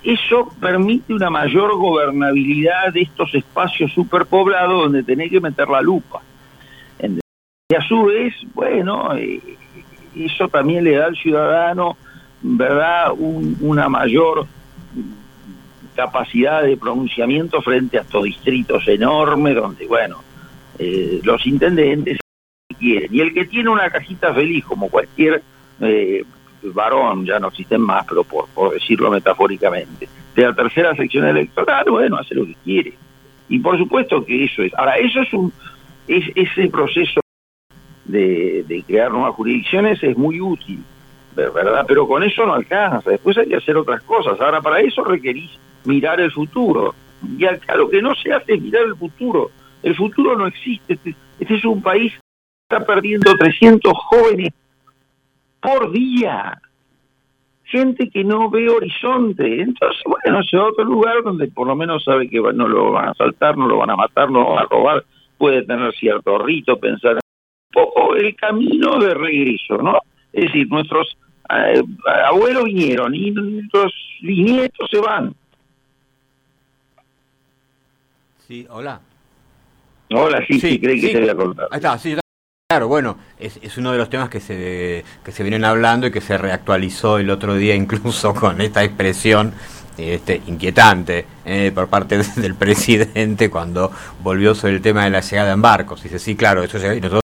eso 0.03 0.53
permite 0.59 1.13
una 1.13 1.29
mayor 1.29 1.75
gobernabilidad 1.75 2.93
de 2.93 3.01
estos 3.01 3.33
espacios 3.33 3.91
superpoblados 3.91 4.83
donde 4.83 5.03
tenés 5.03 5.31
que 5.31 5.39
meter 5.39 5.67
la 5.67 5.81
lupa 5.81 6.21
y 7.71 7.75
a 7.75 7.81
su 7.81 8.05
vez, 8.05 8.33
bueno, 8.55 9.15
eh, 9.15 9.39
eso 10.15 10.47
también 10.47 10.83
le 10.83 10.95
da 10.95 11.05
al 11.05 11.15
ciudadano, 11.15 11.97
¿verdad?, 12.41 13.11
una 13.15 13.87
mayor 13.87 14.47
capacidad 15.95 16.63
de 16.63 16.77
pronunciamiento 16.77 17.61
frente 17.61 17.99
a 17.99 18.01
estos 18.01 18.23
distritos 18.23 18.87
enormes 18.87 19.53
donde, 19.55 19.85
bueno, 19.85 20.17
eh, 20.79 21.19
los 21.23 21.45
intendentes 21.45 22.17
quieren. 22.79 23.13
Y 23.13 23.21
el 23.21 23.33
que 23.33 23.45
tiene 23.45 23.69
una 23.69 23.89
cajita 23.89 24.33
feliz, 24.33 24.65
como 24.65 24.89
cualquier 24.89 25.43
eh, 25.81 26.23
varón, 26.63 27.25
ya 27.25 27.39
no 27.39 27.49
existen 27.49 27.81
más, 27.81 28.05
pero 28.07 28.23
por, 28.23 28.47
por 28.49 28.73
decirlo 28.73 29.11
metafóricamente, 29.11 30.09
de 30.35 30.43
la 30.43 30.53
tercera 30.53 30.95
sección 30.95 31.27
electoral, 31.27 31.85
bueno, 31.89 32.17
hace 32.17 32.35
lo 32.35 32.45
que 32.45 32.55
quiere. 32.63 32.93
Y 33.49 33.59
por 33.59 33.77
supuesto 33.77 34.23
que 34.23 34.45
eso 34.45 34.61
es. 34.61 34.73
Ahora, 34.75 34.97
eso 34.97 35.21
es 35.21 35.33
un. 35.33 35.51
Es, 36.07 36.25
ese 36.35 36.69
proceso 36.69 37.19
de, 38.05 38.83
crear 38.87 39.11
nuevas 39.11 39.35
jurisdicciones 39.35 40.01
es 40.03 40.17
muy 40.17 40.39
útil, 40.41 40.83
¿verdad? 41.35 41.85
Pero 41.87 42.07
con 42.07 42.23
eso 42.23 42.45
no 42.45 42.53
alcanza, 42.53 43.09
después 43.09 43.37
hay 43.37 43.47
que 43.47 43.57
hacer 43.57 43.77
otras 43.77 44.01
cosas. 44.03 44.39
Ahora, 44.39 44.61
para 44.61 44.79
eso 44.79 45.03
requerís 45.03 45.51
mirar 45.85 46.19
el 46.19 46.31
futuro. 46.31 46.95
Y 47.37 47.45
lo 47.75 47.89
que 47.89 48.01
no 48.01 48.15
se 48.15 48.31
hace 48.31 48.53
es 48.53 48.61
mirar 48.61 48.83
el 48.83 48.95
futuro. 48.95 49.51
El 49.83 49.95
futuro 49.95 50.37
no 50.37 50.47
existe. 50.47 50.93
Este, 50.93 51.15
este 51.39 51.55
es 51.55 51.65
un 51.65 51.81
país 51.81 52.13
está 52.69 52.85
perdiendo 52.85 53.33
300 53.35 53.93
jóvenes 53.95 54.53
por 55.59 55.91
día. 55.91 56.61
Gente 57.63 58.09
que 58.09 58.23
no 58.23 58.49
ve 58.49 58.69
horizonte. 58.69 59.61
Entonces, 59.61 60.01
bueno, 60.05 60.43
se 60.43 60.57
va 60.57 60.63
a 60.63 60.67
otro 60.67 60.85
lugar 60.85 61.23
donde 61.23 61.47
por 61.47 61.67
lo 61.67 61.75
menos 61.75 62.03
sabe 62.03 62.29
que 62.29 62.39
no 62.39 62.67
lo 62.67 62.91
van 62.91 63.07
a 63.07 63.11
asaltar, 63.11 63.57
no 63.57 63.67
lo 63.67 63.77
van 63.77 63.89
a 63.89 63.95
matar, 63.95 64.29
no 64.29 64.41
lo 64.41 64.51
van 64.51 64.65
a 64.65 64.67
robar. 64.67 65.03
Puede 65.37 65.63
tener 65.63 65.93
cierto 65.95 66.37
rito, 66.39 66.79
pensar 66.79 67.19
poco 67.71 68.15
el 68.15 68.35
camino 68.35 68.99
de 68.99 69.13
regreso, 69.13 69.77
¿no? 69.77 69.99
Es 70.33 70.45
decir, 70.45 70.67
nuestros 70.69 71.17
eh, 71.49 71.81
abuelos 72.25 72.65
vinieron 72.65 73.15
y 73.15 73.31
nuestros 73.31 73.93
nietos 74.21 74.89
se 74.89 74.99
van. 74.99 75.33
Sí, 78.47 78.65
hola. 78.69 78.99
Hola, 80.11 80.43
sí, 80.47 80.59
sí, 80.59 80.79
creí 80.79 80.99
que 80.99 81.11
se 81.11 81.17
había 81.17 81.35
contado. 81.35 81.67
Ahí 81.71 81.77
está, 81.77 81.97
sí, 81.97 82.15
Claro, 82.71 82.87
bueno, 82.87 83.17
es, 83.39 83.57
es, 83.63 83.79
uno 83.79 83.91
de 83.91 83.97
los 83.97 84.11
temas 84.11 84.29
que 84.29 84.39
se, 84.39 85.03
que 85.23 85.31
se 85.31 85.41
vienen 85.41 85.65
hablando 85.65 86.05
y 86.05 86.11
que 86.11 86.21
se 86.21 86.37
reactualizó 86.37 87.17
el 87.17 87.31
otro 87.31 87.55
día 87.55 87.73
incluso 87.73 88.31
con 88.35 88.61
esta 88.61 88.83
expresión 88.83 89.53
este, 89.97 90.43
inquietante 90.45 91.25
eh, 91.45 91.71
por 91.73 91.87
parte 91.87 92.19
del 92.35 92.53
presidente 92.53 93.49
cuando 93.49 93.91
volvió 94.21 94.53
sobre 94.53 94.75
el 94.75 94.83
tema 94.83 95.03
de 95.05 95.09
la 95.09 95.21
llegada 95.21 95.51
en 95.51 95.63
barcos. 95.63 96.03
Dice, 96.03 96.19
sí, 96.19 96.35
claro, 96.35 96.61
eso 96.61 96.77
llega 96.77 96.93
y 96.93 97.01
nosotros 97.01 97.23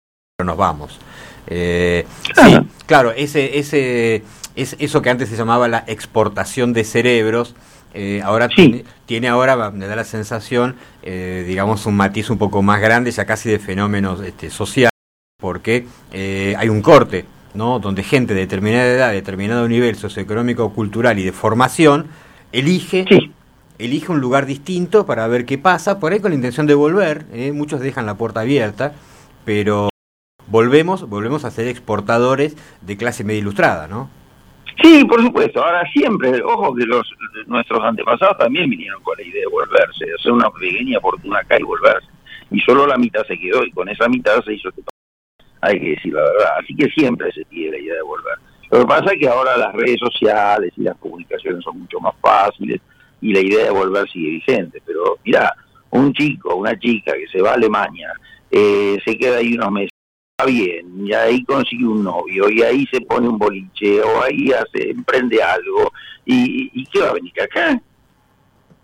nos 0.44 0.57
vamos. 0.57 0.98
Eh, 1.46 2.05
sí, 2.35 2.59
claro, 2.87 3.12
ese, 3.12 3.61
ese, 3.61 4.24
es 4.57 4.74
eso 4.81 5.03
que 5.03 5.11
antes 5.11 5.29
se 5.29 5.37
llamaba 5.37 5.68
la 5.68 5.85
exportación 5.87 6.72
de 6.72 6.83
cerebros, 6.83 7.55
eh, 7.94 8.22
ahora 8.24 8.48
tiene, 8.48 8.85
tiene, 9.07 9.29
ahora, 9.29 9.70
me 9.70 9.87
da 9.87 9.94
la 9.94 10.05
sensación, 10.05 10.74
eh, 11.05 11.44
digamos, 11.46 11.87
un 11.87 11.94
matiz 11.94 12.29
un 12.29 12.38
poco 12.38 12.61
más 12.61 12.81
grande, 12.81 13.12
ya 13.12 13.24
casi 13.24 13.48
de 13.48 13.61
fenómenos 13.61 14.20
este, 14.20 14.51
sociales, 14.51 14.97
porque 15.40 15.87
hay 16.59 16.68
un 16.68 16.83
corte, 16.83 17.24
¿no? 17.55 17.79
Donde 17.79 18.03
gente 18.03 18.35
de 18.35 18.40
determinada 18.40 18.87
edad, 18.87 19.09
de 19.11 19.14
determinado 19.14 19.68
nivel 19.68 19.94
socioeconómico, 19.94 20.72
cultural 20.74 21.16
y 21.20 21.24
de 21.24 21.31
formación, 21.31 22.09
elige 22.51 23.05
elige 23.79 24.11
un 24.11 24.20
lugar 24.20 24.46
distinto 24.46 25.07
para 25.07 25.29
ver 25.29 25.46
qué 25.46 25.57
pasa, 25.57 26.01
por 26.01 26.12
ahí 26.12 26.18
con 26.18 26.33
la 26.33 26.35
intención 26.35 26.66
de 26.66 26.74
volver, 26.74 27.27
muchos 27.55 27.79
dejan 27.79 28.05
la 28.05 28.16
puerta 28.16 28.40
abierta, 28.40 28.94
pero 29.44 29.90
volvemos, 30.48 31.09
volvemos 31.09 31.44
a 31.44 31.53
ser 31.53 31.68
exportadores 31.68 32.57
de 32.81 32.96
clase 32.96 33.22
media 33.22 33.38
ilustrada, 33.38 33.87
¿no? 33.87 34.11
Sí, 34.83 35.05
por 35.05 35.22
supuesto. 35.22 35.64
Ahora 35.64 35.88
siempre, 35.92 36.42
ojo 36.42 36.74
que 36.74 36.85
los 36.85 37.09
nuestros 37.46 37.81
antepasados 37.85 38.37
también 38.38 38.68
vinieron 38.68 39.01
con 39.05 39.16
la 39.16 39.22
idea 39.22 39.42
de 39.42 39.53
volverse, 39.53 40.05
de 40.05 40.14
hacer 40.14 40.33
una 40.33 40.51
pequeña 40.51 40.98
fortuna 40.98 41.38
acá 41.38 41.57
y 41.61 41.62
volverse. 41.62 42.09
Y 42.51 42.59
solo 42.61 42.88
la 42.88 42.96
mitad 42.96 43.24
se 43.29 43.38
quedó 43.38 43.64
y 43.64 43.70
con 43.70 43.88
esa 43.88 44.09
mitad 44.09 44.42
se 44.44 44.55
hizo 44.55 44.70
este 44.70 44.83
Hay 45.61 45.79
que 45.81 45.90
decir 45.90 46.12
la 46.12 46.23
verdad. 46.23 46.49
Así 46.62 46.75
que 46.75 46.88
siempre 46.90 47.33
se 47.33 47.44
tiene 47.44 47.73
la 47.73 47.79
idea 47.79 47.94
de 47.94 48.03
volver. 48.03 48.35
Lo 48.71 48.81
que 48.81 48.87
pasa 48.87 49.12
es 49.12 49.21
que 49.21 49.29
ahora 49.29 49.57
las 49.57 49.73
redes 49.75 49.99
sociales 49.99 50.73
y 50.77 50.83
las 50.83 50.97
comunicaciones 50.99 51.64
son 51.64 51.81
mucho 51.81 52.01
más 52.01 52.14
fáciles 52.21 52.81
y 53.21 53.33
la 53.33 53.40
idea 53.40 53.64
de 53.64 53.71
volver 53.71 54.09
sigue 54.11 54.31
vigente. 54.31 54.83
Pero 54.85 55.18
mira, 55.25 55.53
un 55.90 56.12
chico, 56.12 56.55
una 56.55 56.79
chica 56.79 57.12
que 57.12 57.27
se 57.29 57.40
va 57.40 57.53
a 57.53 57.55
Alemania, 57.55 58.12
eh, 58.51 58.99
se 59.05 59.16
queda 59.16 59.38
ahí 59.38 59.55
unos 59.55 59.73
meses 59.73 59.90
bien, 60.47 61.05
y 61.05 61.12
ahí 61.12 61.42
consigue 61.44 61.85
un 61.85 62.05
novio, 62.05 62.49
y 62.49 62.62
ahí 62.62 62.87
se 62.92 63.01
pone 63.01 63.29
un 63.29 63.38
boliche, 63.38 64.01
o 64.01 64.23
ahí 64.23 64.53
hace, 64.53 64.90
emprende 64.90 65.42
algo, 65.42 65.92
y, 66.25 66.71
y 66.73 66.87
¿qué 66.87 67.01
va 67.01 67.09
a 67.09 67.14
venir 67.14 67.33
acá? 67.42 67.81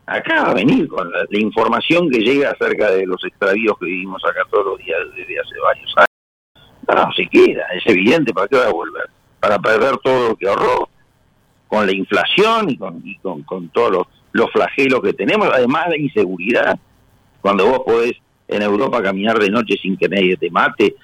Acá 0.07 0.43
va 0.43 0.51
a 0.51 0.55
venir 0.55 0.87
con 0.89 1.11
la, 1.11 1.25
información 1.31 2.11
que 2.11 2.19
llega 2.19 2.51
acerca 2.51 2.91
de 2.91 3.07
los 3.07 3.25
extravíos 3.25 3.79
que 3.79 3.87
vivimos 3.87 4.23
acá 4.25 4.43
todos 4.51 4.67
los 4.67 4.79
días 4.79 4.99
desde 5.17 5.41
hace 5.41 5.59
varios 5.63 5.95
años. 5.97 6.14
No, 6.87 7.13
se 7.13 7.27
queda, 7.27 7.67
es 7.75 7.87
evidente, 7.87 8.33
¿para 8.33 8.49
qué 8.49 8.57
va 8.57 8.67
a 8.67 8.73
volver? 8.73 9.09
Para 9.41 9.59
perder 9.59 9.97
todo 9.99 10.31
lo 10.31 10.37
que 10.37 10.49
ahorró, 10.49 10.89
con 11.69 11.87
la 11.87 11.93
inflación 11.93 12.71
y 12.71 12.77
con, 12.77 13.01
y 13.05 13.17
con, 13.19 13.43
con 13.43 13.69
todos 13.69 13.91
los, 13.91 14.07
los 14.33 14.51
flagelos 14.51 15.01
que 15.01 15.13
tenemos, 15.13 15.49
además 15.53 15.89
de 15.91 16.01
inseguridad, 16.01 16.79
cuando 17.41 17.67
vos 17.67 17.81
podés 17.85 18.13
en 18.49 18.63
Europa 18.63 19.03
caminar 19.03 19.39
de 19.39 19.51
noche 19.51 19.77
sin 19.81 19.97
que 19.97 20.09
nadie 20.09 20.37
te 20.37 20.51
mate, 20.51 20.95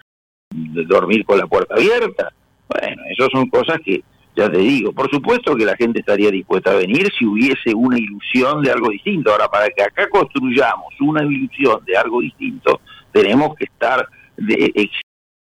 dormir 0.50 1.24
con 1.24 1.38
la 1.38 1.46
puerta 1.46 1.74
abierta. 1.74 2.32
Bueno, 2.68 3.02
esas 3.10 3.28
son 3.32 3.48
cosas 3.48 3.78
que, 3.84 4.02
ya 4.36 4.50
te 4.50 4.58
digo, 4.58 4.92
por 4.92 5.10
supuesto 5.10 5.56
que 5.56 5.64
la 5.64 5.76
gente 5.76 6.00
estaría 6.00 6.30
dispuesta 6.30 6.70
a 6.70 6.76
venir 6.76 7.08
si 7.18 7.26
hubiese 7.26 7.74
una 7.74 7.98
ilusión 7.98 8.62
de 8.62 8.70
algo 8.70 8.90
distinto. 8.90 9.32
Ahora, 9.32 9.48
para 9.48 9.68
que 9.70 9.82
acá 9.82 10.08
construyamos 10.08 10.94
una 11.00 11.24
ilusión 11.24 11.84
de 11.84 11.96
algo 11.96 12.20
distinto, 12.20 12.80
tenemos 13.12 13.54
que 13.56 13.64
estar 13.64 14.06
de, 14.36 14.72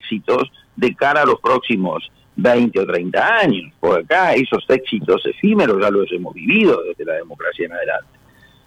éxitos 0.09 0.51
de 0.75 0.95
cara 0.95 1.21
a 1.21 1.25
los 1.25 1.39
próximos 1.39 2.09
20 2.35 2.79
o 2.79 2.85
30 2.85 3.39
años. 3.39 3.73
Por 3.79 3.99
acá 3.99 4.33
esos 4.33 4.63
éxitos 4.69 5.25
efímeros 5.25 5.81
ya 5.81 5.89
los 5.89 6.11
hemos 6.11 6.33
vivido 6.33 6.81
desde 6.83 7.05
la 7.05 7.13
democracia 7.15 7.65
en 7.65 7.73
adelante. 7.73 8.07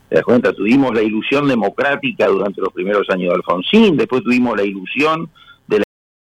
¿Te 0.09 0.17
das 0.17 0.25
cuenta? 0.25 0.53
Tuvimos 0.53 0.95
la 0.95 1.03
ilusión 1.03 1.49
democrática 1.49 2.27
durante 2.27 2.61
los 2.61 2.73
primeros 2.73 3.09
años 3.09 3.31
de 3.31 3.35
Alfonsín, 3.37 3.97
después 3.97 4.23
tuvimos 4.23 4.57
la 4.57 4.65
ilusión 4.65 5.31
de 5.67 5.83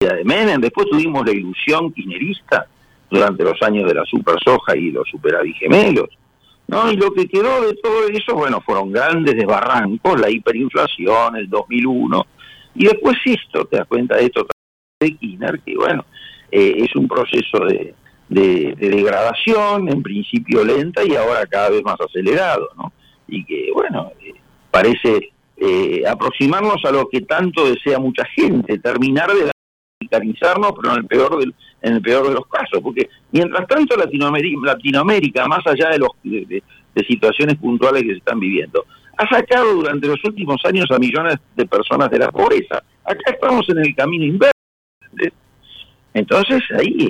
la 0.00 0.14
de 0.14 0.24
Menem, 0.24 0.60
después 0.60 0.86
tuvimos 0.90 1.24
la 1.24 1.32
ilusión 1.32 1.90
kirchnerista 1.92 2.66
durante 3.10 3.42
los 3.42 3.60
años 3.62 3.88
de 3.88 3.94
la 3.94 4.04
super 4.04 4.36
soja 4.44 4.76
y 4.76 4.90
los 4.90 5.08
superavigemelos. 5.08 6.10
¿no? 6.68 6.92
Y 6.92 6.96
lo 6.96 7.12
que 7.12 7.26
quedó 7.26 7.62
de 7.62 7.74
todo 7.82 8.06
eso, 8.08 8.34
bueno, 8.34 8.60
fueron 8.60 8.92
grandes 8.92 9.34
desbarrancos, 9.34 10.20
la 10.20 10.30
hiperinflación, 10.30 11.36
el 11.36 11.48
2001, 11.48 12.26
y 12.76 12.84
después 12.84 13.16
esto, 13.24 13.64
te 13.64 13.78
das 13.78 13.88
cuenta 13.88 14.16
de 14.16 14.26
esto 14.26 14.46
de 15.00 15.16
Kirchner, 15.16 15.58
que 15.60 15.74
bueno, 15.76 16.04
eh, 16.52 16.74
es 16.76 16.94
un 16.94 17.08
proceso 17.08 17.58
de, 17.66 17.94
degradación, 18.28 19.88
en 19.88 20.02
principio 20.02 20.62
lenta 20.62 21.02
y 21.02 21.16
ahora 21.16 21.44
cada 21.46 21.70
vez 21.70 21.82
más 21.82 21.96
acelerado, 22.00 22.68
¿no? 22.76 22.92
Y 23.26 23.44
que, 23.44 23.70
bueno, 23.74 24.12
eh, 24.20 24.34
parece 24.70 25.30
eh, 25.56 26.02
aproximarnos 26.06 26.84
a 26.84 26.92
lo 26.92 27.08
que 27.08 27.22
tanto 27.22 27.68
desea 27.68 27.98
mucha 27.98 28.24
gente, 28.36 28.78
terminar 28.78 29.30
de 29.32 29.50
radicalizarnos, 30.00 30.72
pero 30.80 30.92
en 30.92 30.98
el 31.00 31.06
peor 31.06 31.40
del, 31.40 31.54
en 31.82 31.94
el 31.94 32.02
peor 32.02 32.28
de 32.28 32.34
los 32.34 32.46
casos, 32.46 32.80
porque 32.82 33.08
mientras 33.32 33.66
tanto 33.66 33.96
Latinoamérica, 33.96 34.58
Latinoamérica 34.64 35.46
más 35.48 35.66
allá 35.66 35.88
de, 35.90 35.98
los, 35.98 36.10
de, 36.22 36.62
situaciones 37.08 37.56
puntuales 37.56 38.02
que 38.02 38.10
se 38.10 38.18
están 38.18 38.38
viviendo, 38.38 38.84
ha 39.16 39.28
sacado 39.28 39.74
durante 39.74 40.06
los 40.06 40.22
últimos 40.24 40.62
años 40.64 40.86
a 40.90 40.98
millones 40.98 41.36
de 41.56 41.66
personas 41.66 42.10
de 42.10 42.18
la 42.18 42.30
pobreza. 42.30 42.82
Acá 43.04 43.32
estamos 43.32 43.68
en 43.70 43.78
el 43.78 43.94
camino 43.94 44.24
inverso. 44.24 44.59
Entonces 46.12 46.62
ahí, 46.76 47.08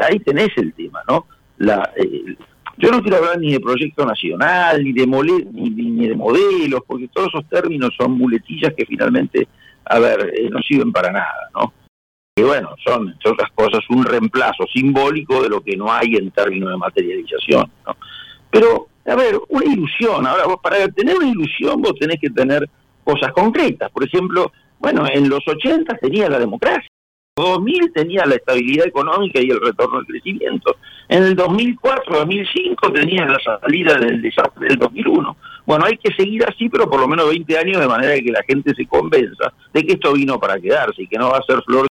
ahí 0.00 0.18
tenés 0.20 0.50
el 0.56 0.72
tema, 0.72 1.02
¿no? 1.08 1.26
La, 1.58 1.90
eh, 1.96 2.36
yo 2.78 2.90
no 2.90 3.00
quiero 3.00 3.16
hablar 3.16 3.38
ni 3.38 3.52
de 3.52 3.60
proyecto 3.60 4.04
nacional, 4.04 4.84
ni 4.84 4.92
de, 4.92 5.06
ni, 5.06 6.08
de 6.08 6.14
modelos, 6.14 6.82
porque 6.86 7.08
todos 7.08 7.28
esos 7.28 7.48
términos 7.48 7.90
son 7.96 8.12
muletillas 8.12 8.74
que 8.74 8.84
finalmente, 8.84 9.48
a 9.84 9.98
ver, 9.98 10.32
eh, 10.36 10.50
no 10.50 10.60
sirven 10.60 10.92
para 10.92 11.10
nada, 11.10 11.50
¿no? 11.54 11.72
Que 12.34 12.44
bueno, 12.44 12.74
son, 12.84 13.08
entre 13.08 13.30
otras 13.30 13.50
cosas, 13.54 13.80
un 13.88 14.04
reemplazo 14.04 14.66
simbólico 14.72 15.42
de 15.42 15.48
lo 15.48 15.62
que 15.62 15.76
no 15.76 15.90
hay 15.90 16.16
en 16.16 16.30
términos 16.30 16.70
de 16.70 16.76
materialización, 16.76 17.70
¿no? 17.86 17.96
Pero, 18.50 18.88
a 19.06 19.14
ver, 19.14 19.40
una 19.48 19.64
ilusión, 19.64 20.26
ahora 20.26 20.46
vos 20.46 20.58
para 20.62 20.86
tener 20.88 21.16
una 21.16 21.28
ilusión 21.28 21.80
vos 21.80 21.94
tenés 21.98 22.20
que 22.20 22.30
tener 22.30 22.68
cosas 23.04 23.32
concretas, 23.32 23.90
por 23.90 24.04
ejemplo, 24.04 24.52
bueno, 24.78 25.06
en 25.10 25.30
los 25.30 25.46
80 25.48 25.96
tenía 25.96 26.28
la 26.28 26.38
democracia, 26.38 26.90
2000 27.36 27.92
tenía 27.92 28.24
la 28.24 28.36
estabilidad 28.36 28.86
económica 28.86 29.40
y 29.42 29.50
el 29.50 29.60
retorno 29.60 29.98
al 29.98 30.06
crecimiento. 30.06 30.76
En 31.06 31.22
el 31.22 31.36
2004-2005 31.36 32.92
tenía 32.94 33.26
la 33.26 33.38
salida 33.60 33.94
del 33.98 34.22
desastre 34.22 34.68
del 34.68 34.78
2001. 34.78 35.36
Bueno, 35.66 35.84
hay 35.84 35.98
que 35.98 36.14
seguir 36.14 36.44
así, 36.48 36.70
pero 36.70 36.88
por 36.88 36.98
lo 36.98 37.06
menos 37.06 37.28
20 37.28 37.58
años 37.58 37.80
de 37.80 37.86
manera 37.86 38.14
que 38.14 38.32
la 38.32 38.42
gente 38.42 38.74
se 38.74 38.86
convenza 38.86 39.52
de 39.74 39.84
que 39.84 39.92
esto 39.92 40.14
vino 40.14 40.40
para 40.40 40.58
quedarse 40.58 41.02
y 41.02 41.06
que 41.06 41.18
no 41.18 41.28
va 41.28 41.38
a 41.38 41.42
ser 41.42 41.60
flor 41.62 41.86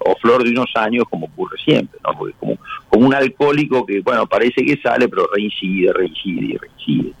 o 0.00 0.16
flor 0.16 0.42
de 0.42 0.50
unos 0.50 0.70
años 0.74 1.04
como 1.08 1.26
ocurre 1.26 1.56
siempre, 1.64 2.00
¿no? 2.04 2.18
Porque 2.18 2.34
como, 2.40 2.58
como 2.88 3.06
un 3.06 3.14
alcohólico 3.14 3.86
que, 3.86 4.00
bueno, 4.00 4.26
parece 4.26 4.64
que 4.64 4.80
sale, 4.82 5.08
pero 5.08 5.28
reincide, 5.32 5.92
reincide 5.92 6.46
y 6.46 6.56
reincide. 6.56 7.12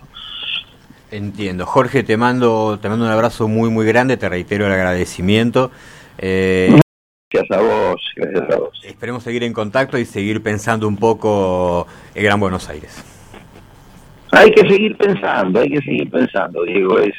Entiendo. 1.12 1.64
Jorge, 1.64 2.02
te 2.02 2.16
mando, 2.16 2.78
te 2.80 2.88
mando 2.88 3.04
un 3.04 3.10
abrazo 3.10 3.46
muy, 3.46 3.70
muy 3.70 3.86
grande, 3.86 4.16
te 4.16 4.28
reitero 4.28 4.66
el 4.66 4.72
agradecimiento. 4.72 5.70
Eh, 6.18 6.80
Gracias 7.32 7.58
a 7.58 7.62
vos, 7.62 8.12
gracias 8.16 8.50
a 8.50 8.58
vos. 8.58 8.80
Esperemos 8.84 9.22
seguir 9.22 9.44
en 9.44 9.52
contacto 9.52 9.96
y 9.96 10.04
seguir 10.04 10.42
pensando 10.42 10.88
un 10.88 10.96
poco 10.96 11.86
el 12.12 12.24
Gran 12.24 12.40
Buenos 12.40 12.68
Aires. 12.68 13.04
Hay 14.32 14.50
que 14.50 14.68
seguir 14.68 14.96
pensando, 14.96 15.60
hay 15.60 15.70
que 15.70 15.80
seguir 15.80 16.10
pensando, 16.10 16.64
Diego, 16.64 16.98
es, 16.98 17.14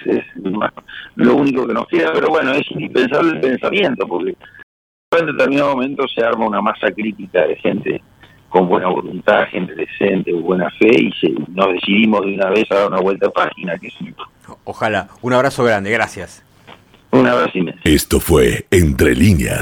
lo 1.15 1.35
único 1.35 1.65
que 1.65 1.73
nos 1.73 1.87
queda, 1.87 2.11
pero 2.13 2.29
bueno, 2.29 2.51
es 2.53 2.69
indispensable 2.71 3.31
el 3.31 3.39
pensamiento, 3.39 4.07
porque 4.07 4.35
en 5.17 5.25
determinado 5.25 5.75
momento 5.75 6.05
se 6.07 6.23
arma 6.23 6.45
una 6.45 6.61
masa 6.61 6.91
crítica 6.91 7.45
de 7.47 7.55
gente 7.57 8.01
con 8.49 8.67
buena 8.67 8.87
voluntad, 8.87 9.45
gente 9.49 9.75
decente, 9.75 10.33
buena 10.33 10.69
fe, 10.71 10.89
y 11.01 11.11
nos 11.53 11.73
decidimos 11.73 12.21
de 12.21 12.33
una 12.33 12.49
vez 12.49 12.69
a 12.71 12.75
dar 12.75 12.87
una 12.87 12.99
vuelta 12.99 13.27
a 13.27 13.31
página. 13.31 13.77
Que 13.77 13.89
Ojalá. 14.65 15.07
Un 15.21 15.33
abrazo 15.33 15.63
grande, 15.63 15.91
gracias. 15.91 16.43
Un 17.11 17.27
abrazo 17.27 17.57
inmenso. 17.57 17.81
Esto 17.85 18.19
fue 18.19 18.65
Entre 18.71 19.15
Líneas 19.15 19.61